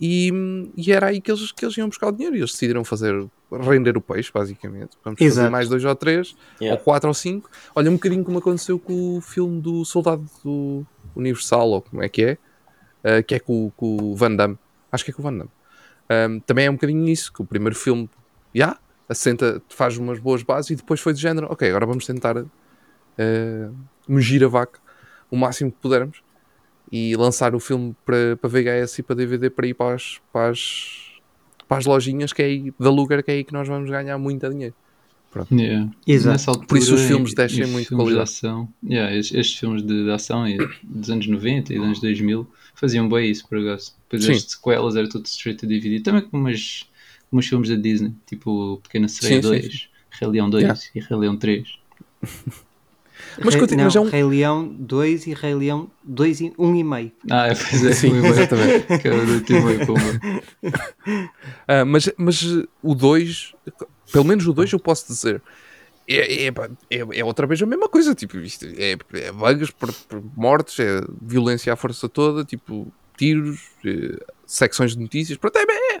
[0.00, 0.30] e,
[0.76, 3.26] e era aí que eles, que eles iam buscar o dinheiro e eles decidiram fazer,
[3.50, 4.96] render o peixe, basicamente.
[5.02, 5.50] Vamos fazer Exato.
[5.50, 6.78] mais dois ou três, Yeah.
[6.78, 7.50] ou quatro ou cinco.
[7.74, 12.08] Olha, um bocadinho como aconteceu com o filme do Soldado do Universal, ou como é
[12.08, 12.38] que é,
[13.04, 14.58] eh, que é com, com o Van Damme.
[14.92, 15.50] Acho que é com o Van Damme.
[16.08, 18.08] Um, também é um bocadinho isso, que o primeiro filme,
[18.54, 18.78] já,
[19.08, 23.76] assenta, faz umas boas bases e depois foi de género, ok, agora vamos tentar uh,
[24.08, 24.78] mugir a vaca
[25.30, 26.22] o máximo que pudermos
[26.90, 30.50] e lançar o filme para, para VHS e para DVD para ir para as, para
[30.50, 31.20] as,
[31.68, 34.16] para as lojinhas que é aí, da Lugar, que é aí que nós vamos ganhar
[34.18, 34.74] muito dinheiro.
[35.50, 35.90] Yeah.
[36.46, 39.82] Altura, Por isso os filmes descem e muito filmes de ação, yeah, estes, estes filmes
[39.82, 43.58] de, de ação e dos anos 90 e dos anos 2000 faziam bem isso, por
[43.58, 43.94] acaso.
[44.04, 44.32] Depois Sim.
[44.32, 46.00] as sequelas era tudo straight to DVD.
[46.00, 46.86] Também com umas,
[47.30, 50.80] umas filmes da Disney, tipo Pequena Sereia Sim, sim, 2, Rei Leão 2 Yeah.
[50.94, 51.78] e Rei Leão 3.
[53.42, 56.52] Mas Rei, continua- não, mas é um- Rei Leão 2 e Rei Leão 2 e
[56.58, 57.12] 1 e meio.
[57.30, 58.86] Ah, é, pois é, Sim, um exatamente.
[59.86, 60.00] Pumba.
[61.68, 62.42] Ah, mas, mas
[62.82, 63.54] o 2,
[64.12, 65.42] pelo menos o 2 eu posso dizer,
[66.08, 68.14] é, é, é, é outra vez a mesma coisa.
[68.14, 73.60] Tipo, isto é, é bugs, por, por mortes, é violência à força toda, tipo, tiros,
[73.84, 75.36] eh, secções de notícias.
[75.38, 76.00] Pronto, é, é,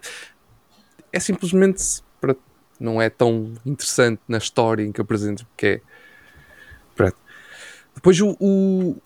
[1.12, 1.82] é simplesmente
[2.20, 2.40] pronto,
[2.78, 5.80] não é tão interessante na história em que apresento porque é.
[7.96, 8.96] Depois o, o,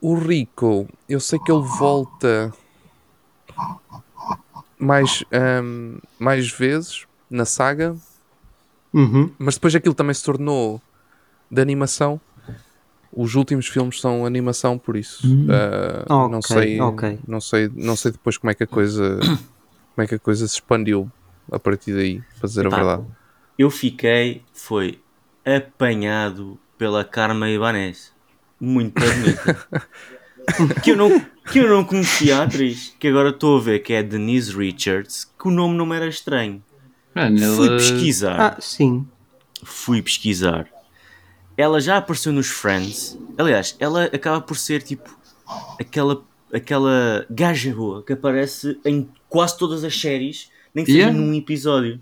[0.00, 2.52] o Rico, eu sei que ele volta
[4.78, 7.96] mais, ahm, mais vezes na saga,
[8.92, 9.34] Uhum.
[9.38, 10.80] mas depois aquilo também se tornou
[11.50, 12.20] de animação.
[13.16, 17.18] Os últimos filmes são animação, por isso ah, não Ok, sei, ok.
[17.26, 19.18] não sei, não sei depois como é que a coisa,
[19.94, 21.10] como é que a coisa se expandiu
[21.50, 23.04] a partir daí, para dizer Epá, a verdade.
[23.58, 25.00] Eu fiquei, foi
[25.44, 28.12] apanhado pela Carmen Ibanez.
[28.60, 29.66] Muito bonita.
[30.82, 33.92] que, eu não, que eu não conhecia a atriz, que agora estou a ver que
[33.92, 36.62] é Denise Richards, que o nome não me era estranho.
[37.14, 38.40] Mano, Fui ela- pesquisar.
[38.40, 39.06] Ah, sim.
[39.62, 40.68] fui pesquisar.
[41.56, 43.16] Ela já apareceu nos Friends.
[43.38, 45.08] Aliás, ela acaba por ser tipo
[45.80, 51.18] aquela, aquela gaja boa que aparece em quase todas as séries, nem que seja Yeah.
[51.20, 52.00] num episódio.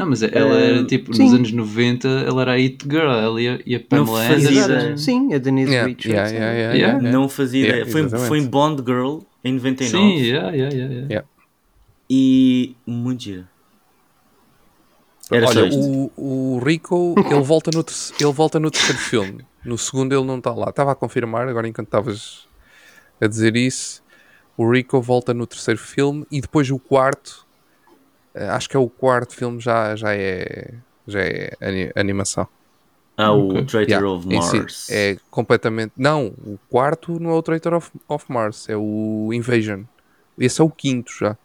[0.00, 1.24] Não, mas ela era tipo, sim.
[1.24, 4.64] nos anos 90, ela era a It Girl, ela e a, e a Pamela fazia
[4.64, 4.96] Anderson.
[4.96, 6.06] Sim, a Denise Yeah, Richards.
[6.14, 6.98] yeah, yeah, yeah, Yeah.
[7.02, 7.12] yeah.
[7.12, 7.92] Não fazia Yeah, ideia.
[7.92, 8.28] Foi, exatamente.
[8.28, 11.06] foi em Bond Girl em 99 Sim, yeah, yeah, yeah, yeah.
[11.10, 11.28] Yeah.
[12.08, 13.50] e muito gira.
[15.30, 17.84] Era só Olha, o, o Rico, ele volta, no
[18.18, 19.44] ele volta no terceiro filme.
[19.62, 20.70] No segundo ele não está lá.
[20.70, 22.48] Estava a confirmar, agora enquanto estavas
[23.20, 24.02] a dizer isso.
[24.56, 27.46] O Rico volta no terceiro filme e depois o quarto,
[28.34, 30.74] acho que é o quarto filme, já, já é,
[31.06, 32.46] já é ani- animação.
[33.16, 33.64] Ah, o.
[33.66, 34.90] Traitor Yeah, of em si, Mars.
[34.90, 35.92] é completamente.
[35.96, 39.82] Não, o quarto não é o Traitor of, of Mars, é o Invasion.
[40.38, 41.36] Esse é o quinto já.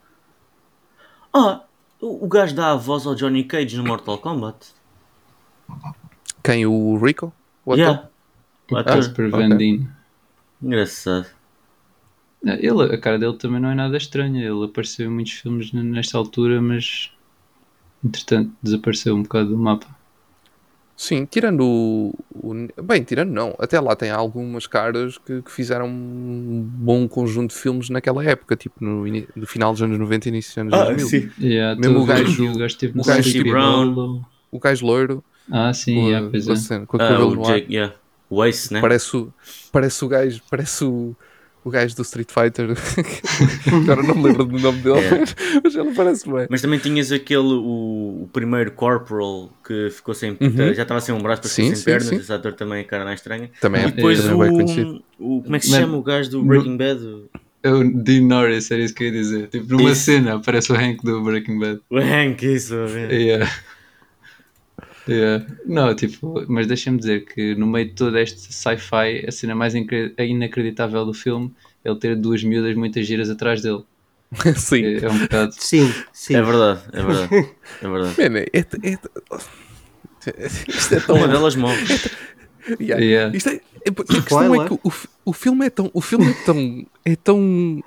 [1.33, 1.63] Ah,
[2.01, 4.67] o gajo dá a voz ao Johnny Cage no Mortal Kombat.
[6.43, 6.65] Quem?
[6.65, 7.33] O Rico?
[7.65, 7.79] O ator?
[7.83, 8.09] Yeah.
[8.71, 8.95] O ator.
[8.95, 9.39] Casper ok.
[9.49, 9.89] Van Dien.
[10.61, 11.27] Engraçado.
[12.45, 14.43] Ele, a cara dele também não é nada estranha.
[14.45, 17.11] Ele apareceu em muitos filmes nesta altura, mas
[18.03, 19.87] entretanto desapareceu um bocado do mapa.
[20.97, 23.53] Sim, tirando o, o- Bem, tirando não.
[23.59, 28.55] Até lá tem algumas caras que, que fizeram um bom conjunto de filmes naquela época,
[28.55, 29.05] tipo no,
[29.35, 31.31] no final dos anos 90 e início dos anos 2000.
[31.37, 34.23] Yeah, Mesmo a o gajo- o gajo teve no o gajo tipo Brown.
[34.51, 36.59] O gajo loiro, Ah, sim, com, yeah, a, pois com, a é.
[36.59, 37.95] cena- com o Ah, cabelo o no ar, Jake, yeah.
[38.29, 38.79] O Ace, né?
[38.81, 39.33] parece, o,
[39.71, 41.15] parece o gajo, parece o,
[41.65, 42.69] o gajo do Street Fighter.
[43.83, 45.17] Agora não me lembro do nome dele, Yeah.
[45.19, 46.47] mas, mas ele parece bem.
[46.49, 50.37] Mas também tinhas aquele, o, o primeiro Corporal que ficou sem.
[50.39, 50.73] Uhum.
[50.73, 52.07] Já estava sem um braço, depois Sim, ficou sem sim, pernas.
[52.07, 52.15] sim.
[52.17, 53.49] Esse ator também, a cara não é estranha.
[53.59, 55.03] Também é, E depois também é bem conhecido.
[55.19, 55.43] o, o.
[55.43, 57.23] Como é que se chama o gajo do Breaking Bad?
[57.63, 59.47] É o Dean Norris, era isso que eu ia dizer.
[59.47, 60.01] Tipo, numa Isso.
[60.03, 61.81] cena aparece o Hank do Breaking Bad.
[61.89, 62.75] O Hank, isso.
[62.75, 63.11] é.
[63.15, 63.51] Yeah.
[65.07, 65.45] Yeah.
[65.65, 69.75] Não, tipo, mas deixa-me dizer que no meio de todo este sci-fi, a cena mais
[69.75, 71.51] incre- inacreditável do filme
[71.83, 73.83] é ele ter duas miúdas muitas giras atrás dele.
[74.57, 74.83] Sim.
[74.83, 75.53] É, é um bocado.
[75.59, 76.35] Sim, sim.
[76.35, 77.49] É verdade, é verdade.
[77.81, 78.29] É verdade.
[78.29, 78.99] Man, é, é-
[80.67, 81.15] isto é tão.
[81.17, 81.77] Uma delas morre.
[82.79, 83.03] Yeah.
[83.03, 83.37] Yeah.
[83.37, 84.91] Isto é, é- a questão é que o,
[85.25, 85.91] o filme é tão.
[85.93, 86.87] O filme é tão.
[87.05, 87.83] É tão.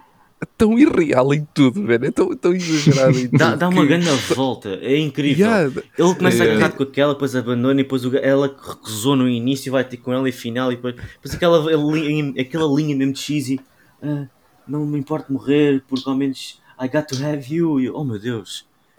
[0.57, 2.05] Tão irreal em tudo, velho.
[2.07, 3.39] É tão, tão exagerado em tudo.
[3.39, 5.47] Dá, dá uma que- grande volta, é incrível.
[5.47, 6.51] Yeah, Ele começa É.
[6.51, 9.85] a agarrar com aquela, depois abandona e depois o ela que recusou no início vai
[9.85, 11.59] ter com ela e final e depois, depois aquela,
[11.93, 13.61] linha, aquela linha mesmo de cheesy.
[14.03, 14.27] "Ah,
[14.67, 17.81] não me importa morrer porque ao menos I got to have you.
[17.81, 18.67] E oh meu Deus.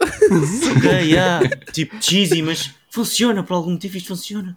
[0.76, 1.46] ok, yeah.
[1.72, 4.56] Tipo cheesy, mas funciona por algum motivo isto funciona.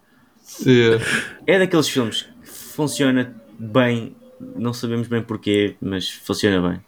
[0.66, 1.04] Yeah.
[1.48, 4.16] É daqueles filmes que funciona bem,
[4.56, 6.80] não sabemos bem porquê, mas funciona bem.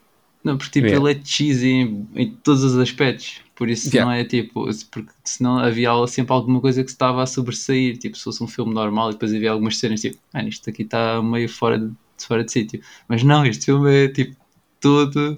[0.43, 1.09] Não, porque tipo, Yeah.
[1.09, 3.41] ele é cheesy em, em todos os aspectos.
[3.55, 4.05] Por isso Yeah.
[4.11, 4.71] não é tipo.
[4.71, 7.97] se- Porque senão havia sempre alguma coisa que se estava a sobressair.
[7.97, 10.83] Tipo, se fosse um filme normal e depois havia algumas cenas tipo, mano, isto aqui
[10.83, 12.79] está meio fora de, fora de sítio.
[13.07, 14.35] Mas não, este filme é tipo
[14.79, 15.37] todo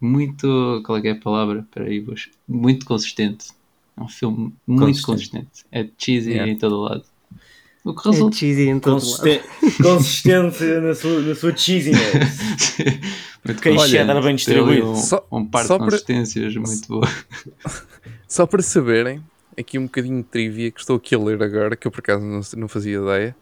[0.00, 0.82] muito.
[0.84, 1.60] Qual é que é a palavra?
[1.60, 2.14] Espera aí, vou-
[2.48, 3.48] muito consistente.
[3.96, 5.44] É um filme muito Consistente.
[5.46, 5.64] consistente.
[5.70, 6.50] É cheesy Yeah.
[6.52, 7.04] em todo o lado.
[7.84, 8.36] O que É resulta.
[8.36, 9.02] cheesy em todo lado.
[9.82, 12.76] Consisten- consistência na sua, na sua cheesiness.
[13.88, 14.90] cheddar bem distribuído.
[14.90, 17.08] Um, Só- um par só de para- consistências muito boa.
[18.28, 19.22] Só para saberem,
[19.58, 22.24] aqui um bocadinho de trivia que estou aqui a ler agora, que eu por acaso
[22.24, 23.34] não, não fazia ideia,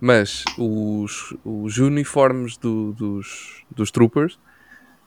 [0.00, 4.38] mas os, os uniformes do- dos, dos troopers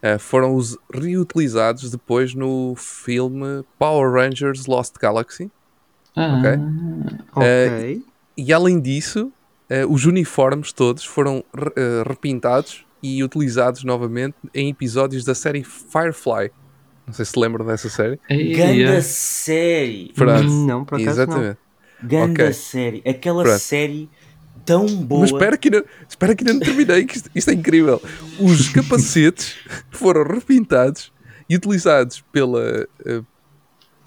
[0.04, 5.50] eh, foram os reutilizados depois no filme Power Rangers Lost Galaxy.
[6.16, 6.40] Ah,
[7.36, 8.04] Ok.
[8.36, 9.32] E além disso,
[9.70, 15.64] eh, os uniformes todos foram re- eh, repintados e utilizados novamente em episódios da série
[15.64, 16.52] Firefly.
[17.06, 18.18] Não sei se lembram dessa série.
[18.30, 19.02] Ganda yeah.
[19.02, 20.12] série.
[20.16, 20.50] Pronto.
[20.50, 21.24] Não, por acaso não.
[21.26, 21.58] Exatamente.
[22.02, 22.54] Ganda Ok.
[22.54, 23.04] série.
[23.06, 23.60] Aquela Pronto.
[23.60, 24.10] série
[24.66, 25.22] tão boa.
[25.22, 28.02] Mas espera que, ainda, espera que ainda não terminei, que isto, isto é incrível.
[28.40, 29.56] Os capacetes
[29.92, 31.12] foram repintados
[31.50, 32.88] e utilizados pela.
[33.06, 33.22] eh,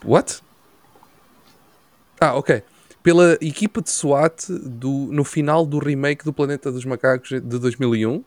[0.05, 0.41] what?
[2.21, 2.63] Ah, ok.
[3.07, 8.25] Pela equipa de SWAT do, no final do remake do Planeta dos Macacos de 2001.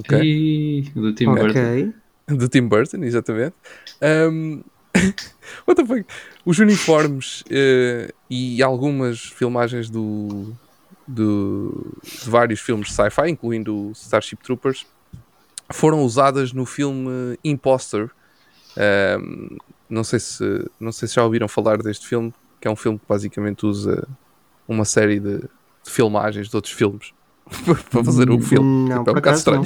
[0.00, 0.18] Ok?
[0.20, 1.48] Ei, do Tim Burton.
[1.50, 1.92] Ok.
[2.36, 3.54] do Tim Burton, exatamente.
[4.02, 4.64] Um,
[5.64, 6.04] what the fuck?
[6.44, 10.52] Os uniformes eh, e algumas filmagens do,
[11.06, 14.84] do- de vários filmes de sci-fi, incluindo o Starship Troopers,
[15.72, 18.10] foram usadas no filme Imposter.
[19.20, 19.56] Um,
[19.88, 20.42] não, sei se,
[20.80, 24.06] não sei se já ouviram falar deste filme, que é um filme que basicamente usa
[24.66, 27.12] uma série de, de filmagens de outros filmes
[27.90, 28.88] para fazer um filme.
[28.88, 29.64] Não, Tipo, é um bocado estranho.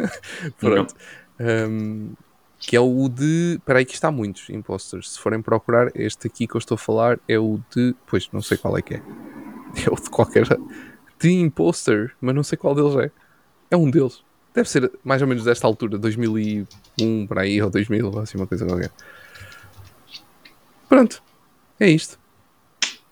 [0.58, 0.94] Pronto.
[1.40, 2.12] Um,
[2.58, 3.56] que é o de.
[3.58, 5.12] Espera aí, que está muitos imposters.
[5.12, 7.94] Se forem procurar, este aqui que eu estou a falar é o de.
[8.06, 9.02] Pois, não sei qual é que é.
[9.86, 10.46] É o de qualquer.
[11.18, 13.10] De imposter, mas não sei qual deles é.
[13.70, 14.22] É um deles.
[14.54, 18.46] Deve ser mais ou menos desta altura, 2001 para aí, ou 2000, ou assim, uma
[18.46, 18.92] coisa qualquer.
[20.88, 21.20] Pronto.
[21.80, 22.18] É isto.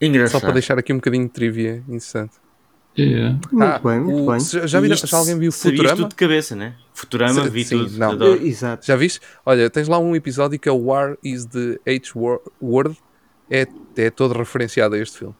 [0.05, 0.39] Engraçado.
[0.39, 2.33] Só para deixar aqui um bocadinho de trivia interessante.
[2.97, 3.39] Yeah.
[3.51, 4.39] Muito Ah, bem, muito o- bem.
[4.39, 5.95] Já, já, Isto já alguém viu Futurama?
[5.95, 6.75] tudo de cabeça, né?
[6.93, 7.97] Futurama, Sim, vi sim, tudo.
[7.97, 8.11] não.
[8.11, 8.39] Adoro.
[8.45, 8.85] Exato.
[8.85, 9.19] Já viste?
[9.45, 12.95] Olha, tens lá um episódio que é o War is the H-Word.
[13.49, 13.65] É,
[13.97, 15.35] é todo referenciado a este filme.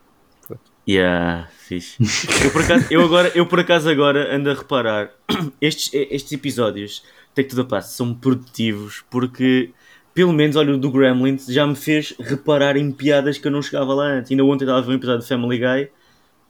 [0.90, 1.96] Yeah, fixe.
[2.44, 5.12] eu, por acaso, eu, agora, eu por acaso agora ando a reparar
[5.62, 9.70] estes, estes episódios Take to the Past são produtivos porque
[10.14, 13.62] pelo menos olha o do Gremlins já me fez reparar em piadas que eu não
[13.62, 14.32] chegava lá antes.
[14.32, 15.90] Ainda ontem estava a ver um episódio de Family Guy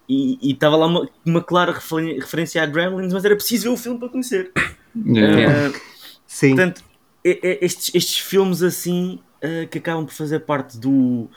[0.10, 3.78] e e estava lá uma, uma clara referência a Gremlins, mas era preciso ver o
[3.78, 4.52] filme para conhecer.
[5.06, 5.67] Yeah.
[5.67, 5.71] Eh,
[6.28, 6.56] Sim.
[6.56, 6.84] Portanto,
[7.23, 11.30] e- e- estes, estes filmes assim eh, que acabam por fazer parte do.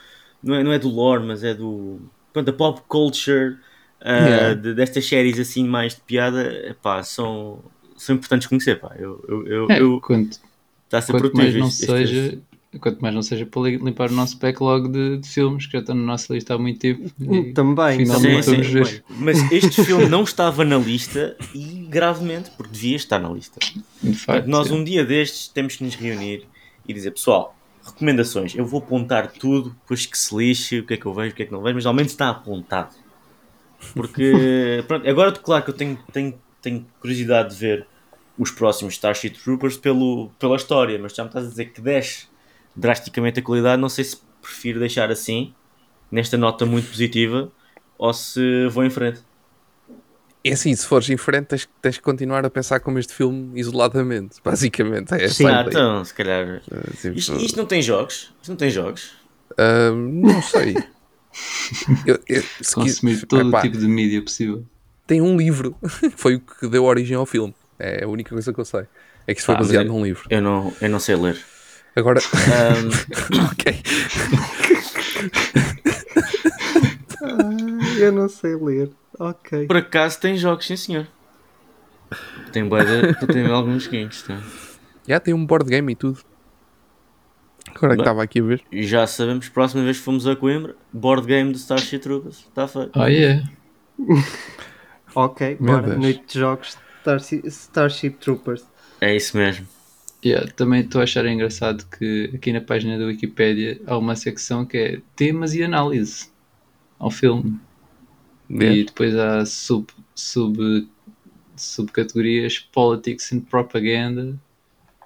[0.43, 1.99] Não é, não é do lore, mas é do.
[2.33, 3.57] Pronto, da pop culture,
[4.01, 4.53] eh, Yeah.
[4.53, 7.63] de- destas séries assim mais de piada, epá, são,
[7.95, 8.79] são importantes conhecer.
[8.79, 8.93] Pá.
[8.99, 10.01] Eu, eu, eu, É, eu-
[10.87, 12.39] está a ser quanto mais não este- este- seja,
[12.79, 15.79] quanto mais não seja para li- limpar o nosso backlog de, de filmes que já
[15.79, 17.11] estão na nossa lista há muito tempo.
[17.19, 19.03] E Também, finalmente Sim, sim, vamos ver.
[19.09, 23.59] Mas este filme não estava na lista e gravemente, porque devia estar na lista.
[24.01, 24.73] De facto, nós é.
[24.73, 26.45] um dia destes temos que nos reunir
[26.87, 30.97] e dizer, pessoal, recomendações, eu vou apontar tudo, depois que se lixe, o que é
[30.97, 32.95] que eu vejo, o que é que não vejo, mas ao menos está apontado.
[33.93, 37.87] Porque, pronto, agora claro que eu tenho, tenho, tenho curiosidade de ver
[38.37, 42.27] os próximos Starship Troopers pelo, pela história, mas já me estás a dizer que desce
[42.75, 45.53] drasticamente a qualidade, não sei se prefiro deixar assim,
[46.11, 47.51] nesta nota muito positiva,
[47.97, 49.21] ou se vou em frente.
[50.43, 53.59] É assim, se fores em frente, tens, tens que continuar a pensar como este filme
[53.59, 54.37] isoladamente.
[54.45, 55.47] Basicamente, é Sim.
[55.47, 56.61] Ah, então, se calhar...
[56.71, 58.33] Uh, tipo, Isto, isto não tem jogos?
[58.41, 59.11] Isto não tem jogos?
[59.53, 60.75] uh, não sei.
[62.05, 64.63] Eu- eu- se consumir quis- todo epá, o tipo de mídia possível.
[65.05, 65.75] Tem um livro,
[66.15, 67.53] foi o que deu origem ao filme.
[67.79, 68.85] É a única coisa que eu sei.
[69.27, 70.23] É que isso foi Ah, baseado eu- num livro.
[70.29, 71.37] Eu não, eu não sei ler.
[71.95, 72.89] Agora, Ahm,
[73.51, 73.81] ok.
[77.21, 78.91] Ah, eu não sei ler.
[79.19, 79.65] Ok.
[79.65, 81.07] por acaso tem jogos, sim senhor.
[82.51, 84.21] Tem, de- tem alguns skins.
[84.23, 84.39] Tá?
[85.07, 86.19] Já tem um board game e tudo.
[87.75, 88.63] Agora que estava aqui a ver.
[88.71, 92.39] E já sabemos, próxima vez que fomos a Coimbra, board game do Starship Troopers.
[92.47, 92.91] Está feito.
[92.97, 93.43] Oh yeah.
[95.15, 95.87] Ok, Meu bora.
[95.87, 95.99] Deus.
[95.99, 98.65] Noite de jogos Starship, Starship Troopers.
[98.99, 99.65] É isso mesmo.
[100.25, 104.65] Yeah, também estou a achar engraçado que aqui na página da Wikipédia há uma secção
[104.65, 106.29] que é temas e análise
[106.99, 107.59] ao filme.
[108.49, 110.87] E depois há sub, sub,
[111.55, 114.37] subcategorias Politics and Propaganda,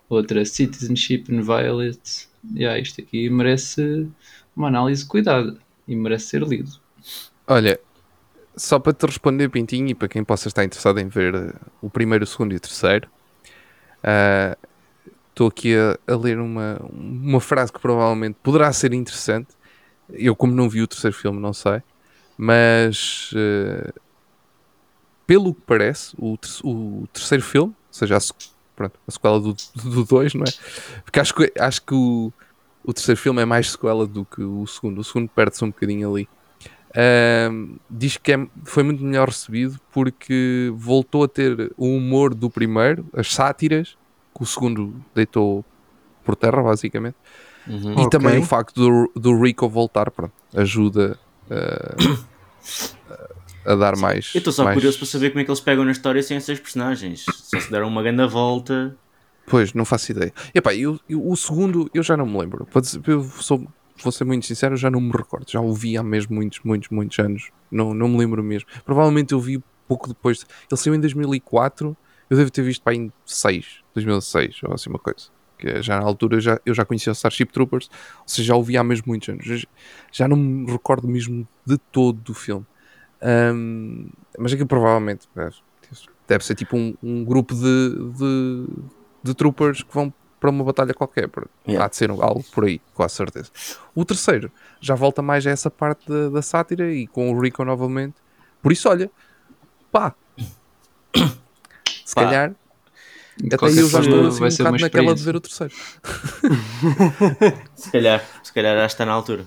[0.07, 2.27] outra Citizenship and Violence.
[2.55, 4.07] Yeah, isto aqui merece
[4.55, 6.71] uma análise cuidada e merece ser lido.
[7.47, 7.79] Olha,
[8.55, 11.89] só para te responder, Pintinho, e para quem possa estar interessado em ver eh, o
[11.89, 13.09] primeiro, o segundo e o terceiro,
[14.03, 14.57] ah,
[15.29, 19.49] estou aqui a, a ler uma, uma frase que provavelmente poderá ser interessante.
[20.09, 21.81] Eu, como não vi o terceiro filme, não sei,
[22.37, 23.93] mas eh,
[25.25, 28.19] pelo que parece, o, ter- o terceiro filme, ou seja, a,
[28.75, 29.55] pronto, a sequela do
[30.05, 30.53] 2, não é?
[31.03, 32.31] Porque acho que, acho que o,
[32.83, 34.99] o terceiro filme é mais sequela do que o segundo.
[34.99, 36.27] O segundo perde-se um bocadinho ali.
[36.95, 42.49] Ahm, diz que é- foi muito melhor recebido porque voltou a ter o humor do
[42.49, 43.97] primeiro, as sátiras,
[44.35, 45.63] que o segundo deitou
[46.23, 47.15] por terra, basicamente.
[47.67, 47.91] Uhum.
[47.93, 48.09] E Ok.
[48.09, 51.17] também o facto do, do Rico voltar, pronto, ajuda
[51.49, 51.95] ah,
[53.65, 54.31] a, dar mais.
[54.33, 56.37] Eu estou só mais- curioso para saber como é que eles pegam na história sem
[56.37, 57.25] esses personagens.
[57.25, 58.97] Só se deram uma grande volta.
[59.47, 60.33] Pois, não faço ideia.
[60.53, 62.67] Epá, eu, eu- o segundo eu já não me lembro.
[62.81, 63.65] Dizer- Eu sou,
[64.03, 65.49] vou ser muito sincero, já não me recordo.
[65.49, 67.49] Já o vi há mesmo muitos, muitos, muitos anos.
[67.71, 68.67] Não, não me lembro mesmo.
[68.85, 70.39] Provavelmente eu vi pouco depois.
[70.39, 71.95] de- Ele saiu em 2004.
[72.29, 75.27] Eu devo ter visto para em 6, 2006 ou assim uma coisa.
[75.57, 77.89] Que já na altura já, eu já conhecia o Starship Troopers.
[78.19, 79.65] Ou seja, já o vi há mesmo muitos anos.
[80.11, 82.65] Já, não me recordo mesmo de todo do filme.
[83.21, 84.07] Ahm,
[84.39, 85.49] mas aquilo provavelmente é,
[86.27, 88.67] deve ser tipo um, um grupo de, de,
[89.23, 91.29] de troopers que vão para uma batalha qualquer.
[91.67, 91.85] Yeah.
[91.85, 93.49] Há de ser algo por aí, com a certeza.
[93.95, 94.51] O terceiro
[94.81, 98.15] já volta mais a essa parte da, da sátira e com o Rico novamente.
[98.61, 99.09] Por isso, olha,
[99.91, 100.13] pá,
[102.05, 102.25] se Pá.
[102.25, 102.51] calhar
[103.45, 105.31] até qualquer eu já estou assim, vai um ser uma bocado naquela de experiência.
[105.31, 105.73] ver o terceiro.
[107.75, 109.45] Se calhar, se calhar já está na altura.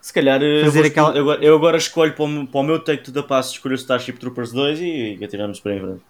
[0.00, 2.60] Se calhar eu, Fazer vou aquela- eu agora, eu agora escolho para o, meu- para
[2.60, 5.74] o meu take to the pass escolher o Starship Troopers 2 e, e atiramos para
[5.74, 6.02] em frente.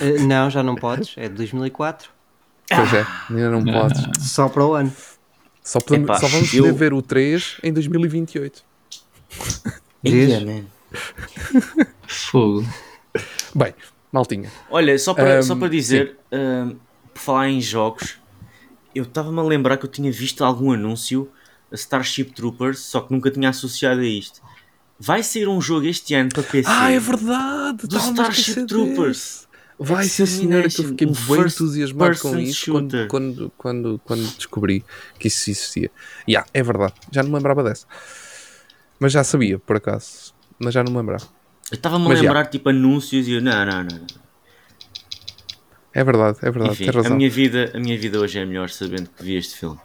[0.00, 1.14] Eh, não, já não podes.
[1.16, 2.10] É de 2004.
[2.68, 4.02] Pois é, ainda não podes.
[4.30, 4.92] Só para o ano.
[5.62, 8.62] Só, podemos- Epá, só vamos eu- poder ver o 3 em 2028.
[10.02, 10.30] Diz?
[12.06, 12.66] Fogo.
[13.54, 13.74] Bem,
[14.10, 14.50] maltinha.
[14.70, 16.74] Olha, só para, Ahm, só para dizer, ahm,
[17.14, 18.16] por falar em jogos,
[18.94, 21.30] eu estava-me a lembrar que eu tinha visto algum anúncio
[21.70, 24.40] a Starship Troopers, só que nunca tinha associado a isto.
[24.98, 26.68] Vai ser um jogo este ano para PC.
[26.70, 27.86] Ah, é verdade!
[27.86, 29.48] Do Starship Troopers.
[29.84, 34.84] Vai ser senhora que eu fiquei bem entusiasmado com isso quando, quando, quando, quando descobri
[35.18, 35.90] que isso existia.
[36.28, 37.86] Yeah, é verdade, já não me lembrava dessa.
[38.98, 40.32] Mas já sabia, por acaso.
[40.58, 41.24] Mas já não me lembrava.
[41.70, 44.06] Eu estava-me a lembrar tipo anúncios e eu, não, não, não.
[45.94, 47.16] É verdade, é verdade, Enfim, tens a razão.
[47.16, 49.78] minha, vida, a minha vida hoje é melhor sabendo que vi este filme.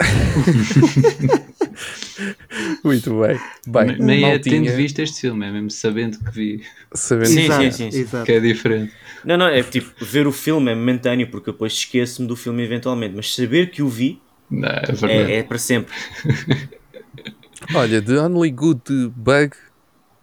[2.82, 3.38] Muito bem.
[3.66, 7.72] Bem, Nem é tendo visto este filme, é mesmo sabendo que vi, sabendo Sim, exato,
[7.72, 8.24] sim, sim, sim.
[8.24, 8.92] que é diferente.
[9.24, 13.14] Não, não, é tipo, ver o filme é momentâneo porque depois esqueço-me do filme eventualmente,
[13.16, 15.94] mas saber que o vi Não, é é, é para sempre.
[17.74, 18.82] Olha, the only good
[19.16, 19.56] bug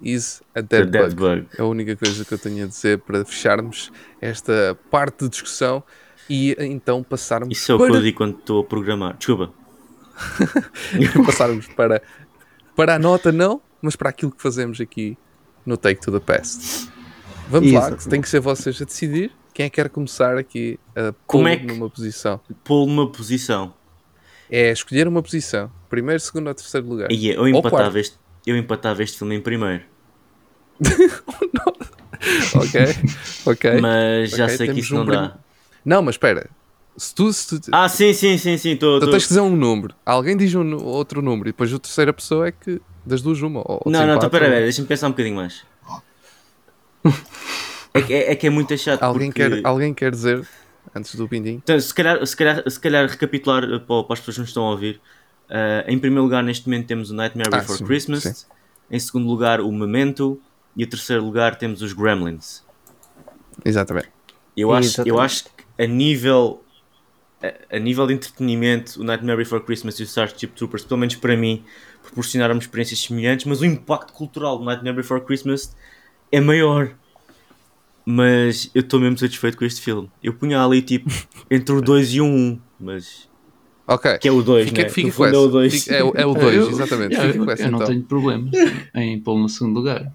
[0.02, 1.16] is a Dead bug.
[1.16, 1.48] Bug.
[1.58, 5.84] É a única coisa que eu tenho a dizer para fecharmos esta parte de discussão
[6.30, 9.18] e então passarmos Isso é o para que eu digo quando estou a programar.
[9.18, 9.54] Desculpa.
[11.26, 12.02] passarmos para,
[12.76, 15.18] para a nota, não, mas para aquilo que fazemos aqui
[15.66, 16.92] no Take to the Past.
[17.50, 18.04] Vamos lá, Exatamente.
[18.04, 21.48] que tem que ser vocês a decidir quem é que quer começar aqui a pôr
[21.48, 22.40] é que- numa posição.
[22.64, 23.74] Pô-lo numa posição.
[24.50, 27.10] É escolher uma posição, primeiro, segundo ou terceiro lugar.
[27.10, 29.84] Aí eu Ou empatava, este, eu empatava este filme em primeiro.
[32.56, 32.80] Ok,
[33.48, 33.82] ok.
[33.82, 35.38] Mas já Ok, sei que isso não um dá.
[35.84, 36.48] Não, mas espera.
[36.96, 38.76] Se tu, se tu, Ah, sim, sim, sim, sim.
[38.76, 39.12] Tô, tu tô...
[39.12, 42.48] tens que dizer um número, alguém diz um, outro número e depois a terceira pessoa
[42.48, 43.62] é que das duas uma.
[43.62, 45.64] Ou Não, não, desempate, espera, ou- deixa-me pensar um bocadinho mais.
[47.94, 49.02] É que é, é, que é muito chato.
[49.04, 49.50] Alguém, porque...
[49.50, 50.48] quer, alguém quer dizer,
[50.96, 54.20] antes do Pindinho, Então, se, calhar, se, calhar, se calhar recapitular uh, para, para as
[54.20, 55.02] pessoas que nos estão a ouvir.
[55.50, 58.24] uh, em primeiro lugar, neste momento, temos o Nightmare Ah, Before sim, Christmas.
[58.24, 58.46] sim.
[58.90, 60.40] Em segundo lugar, o Memento.
[60.76, 62.64] E em terceiro lugar, temos os Gremlins.
[63.66, 64.10] exatamente.
[64.56, 65.22] Eu acho, eu Exatamente.
[65.26, 66.64] acho que a nível
[67.44, 71.16] a, a nível de entretenimento, o Nightmare Before Christmas e o Starship Troopers, pelo menos
[71.16, 71.64] para mim,
[72.04, 75.76] proporcionaram-me experiências semelhantes, mas o impacto cultural do Nightmare Before Christmas
[76.32, 76.92] é maior.
[78.06, 80.10] Mas eu estou mesmo satisfeito com este filme.
[80.24, 81.10] Eu punha ali tipo
[81.52, 83.30] entre o 2 e o 1, mas
[83.88, 84.18] Ok.
[84.18, 84.90] que é o 2, Fica, né?
[84.90, 85.84] fica com fundo é o 2.
[85.84, 87.16] Fica- É, o- é o 2, exatamente.
[87.16, 87.88] Eu, Fica eu- com essa eu não então.
[87.90, 88.52] tenho problemas
[88.96, 90.12] em pô-lo no segundo lugar.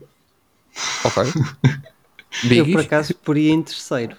[1.05, 1.23] Ok.
[2.51, 4.17] Eu por acaso poria em terceiro.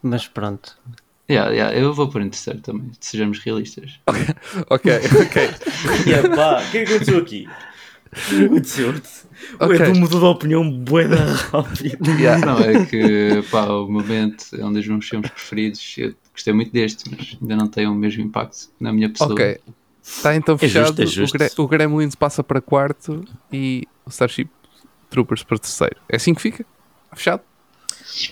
[0.00, 0.78] Mas pronto.
[1.28, 3.98] Yeah, yeah, eu vou por em terceiro também, sejamos realistas.
[4.06, 4.24] Ok,
[4.68, 4.92] ok.
[6.06, 7.48] Yeah, pá, o que é que aconteceu aqui?
[8.12, 8.94] O que aconteceu?
[9.60, 9.72] O.
[9.72, 11.98] Edu mudou de opinião bué da rápido.
[12.18, 12.44] Yeah.
[12.44, 15.94] Não, é que pá, o momento é um dos meus filmes preferidos.
[15.96, 19.32] Eu gostei muito deste, mas ainda não tem o mesmo impacto na minha pessoa.
[19.32, 19.60] Ok.
[20.02, 21.02] Está então É justo, fechado.
[21.02, 21.34] é justo.
[21.34, 24.48] O, Gre o Gremlins passa para quarto e o Starship
[25.08, 25.96] Troopers para terceiro.
[26.08, 26.66] É assim que fica?
[27.12, 27.42] Fechado?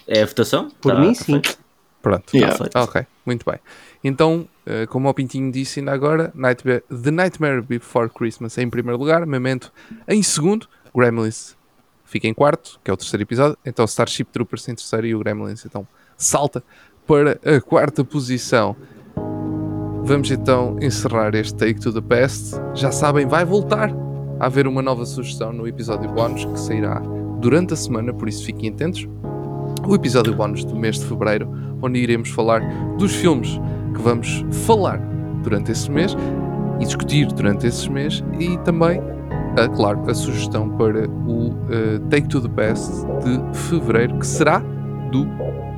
[0.09, 0.71] É a votação?
[0.81, 1.25] Por Tá mim, sim.
[1.25, 1.59] feito.
[2.03, 2.35] Pronto.
[2.37, 2.69] Yeah.
[2.69, 2.83] Tá.
[2.83, 3.59] Ok, muito bem.
[4.03, 8.99] Então, eh, como o Pintinho disse ainda agora, Nightmare, The Nightmare Before Christmas em primeiro
[8.99, 9.73] lugar, Memento
[10.07, 11.57] em segundo, Gremlins
[12.05, 15.21] fica em quarto, que é o terceiro episódio, então Starship Troopers em terceiro e o
[15.21, 15.89] Gremlins então
[16.19, 16.63] salta
[17.07, 18.77] para a quarta posição.
[20.05, 22.55] Vamos então encerrar este Take to the Past.
[22.75, 23.91] Já sabem, vai voltar
[24.39, 27.01] a haver uma nova sugestão no episódio bónus que sairá
[27.41, 29.09] durante a semana, por isso fiquem atentos.
[29.87, 31.49] O episódio bónus do mês de fevereiro,
[31.81, 32.61] onde iremos falar
[32.99, 33.59] dos filmes
[33.99, 34.99] que vamos falar
[35.43, 36.17] durante esse mês
[36.81, 39.03] e discutir durante esse mês e também,
[39.57, 44.61] ah, claro, a sugestão para o ah, Take to the Past de fevereiro, que será
[45.11, 45.27] do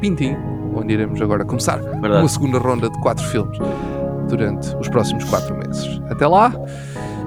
[0.01, 0.39] Pintinho,
[0.75, 2.31] onde iremos agora começar uma Verdade.
[2.31, 3.59] segunda ronda de quatro filmes
[4.29, 6.01] durante os próximos quatro meses.
[6.09, 6.53] Até lá,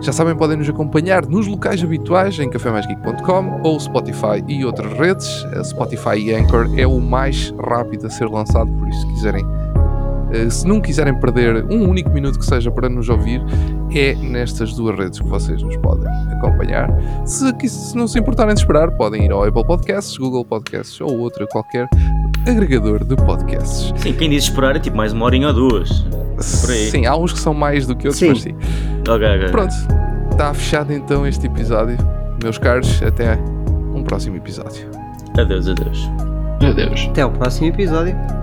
[0.02, 5.46] já sabem, podem nos acompanhar nos locais habituais em cafemaisgeek.com ou Spotify e outras redes.
[5.58, 9.46] A Spotify e Anchor é o mais rápido a ser lançado, por isso se quiserem
[10.50, 13.42] se não quiserem perder um único minuto que seja para nos ouvir,
[13.94, 16.90] é nestas duas redes que vocês nos podem acompanhar.
[17.26, 21.20] Se, se não se importarem de esperar, podem ir ao Apple Podcasts, Google Podcasts ou
[21.20, 21.88] outro qualquer
[22.48, 23.94] agregador de podcasts.
[23.98, 25.90] Sim, quem diz esperar é tipo mais uma horinha ou duas.
[26.62, 26.90] Por aí.
[26.90, 28.30] Sim, há uns que são mais do que outros, Sim.
[28.30, 28.56] mas sim.
[29.08, 29.50] Ok, ok.
[29.52, 29.74] Pronto,
[30.32, 31.98] está fechado então este episódio.
[32.42, 33.36] Meus caros, até
[33.94, 34.90] um próximo episódio.
[35.38, 36.10] Adeus, adeus.
[36.62, 37.08] Meu Deus.
[37.10, 38.43] Até ao próximo episódio.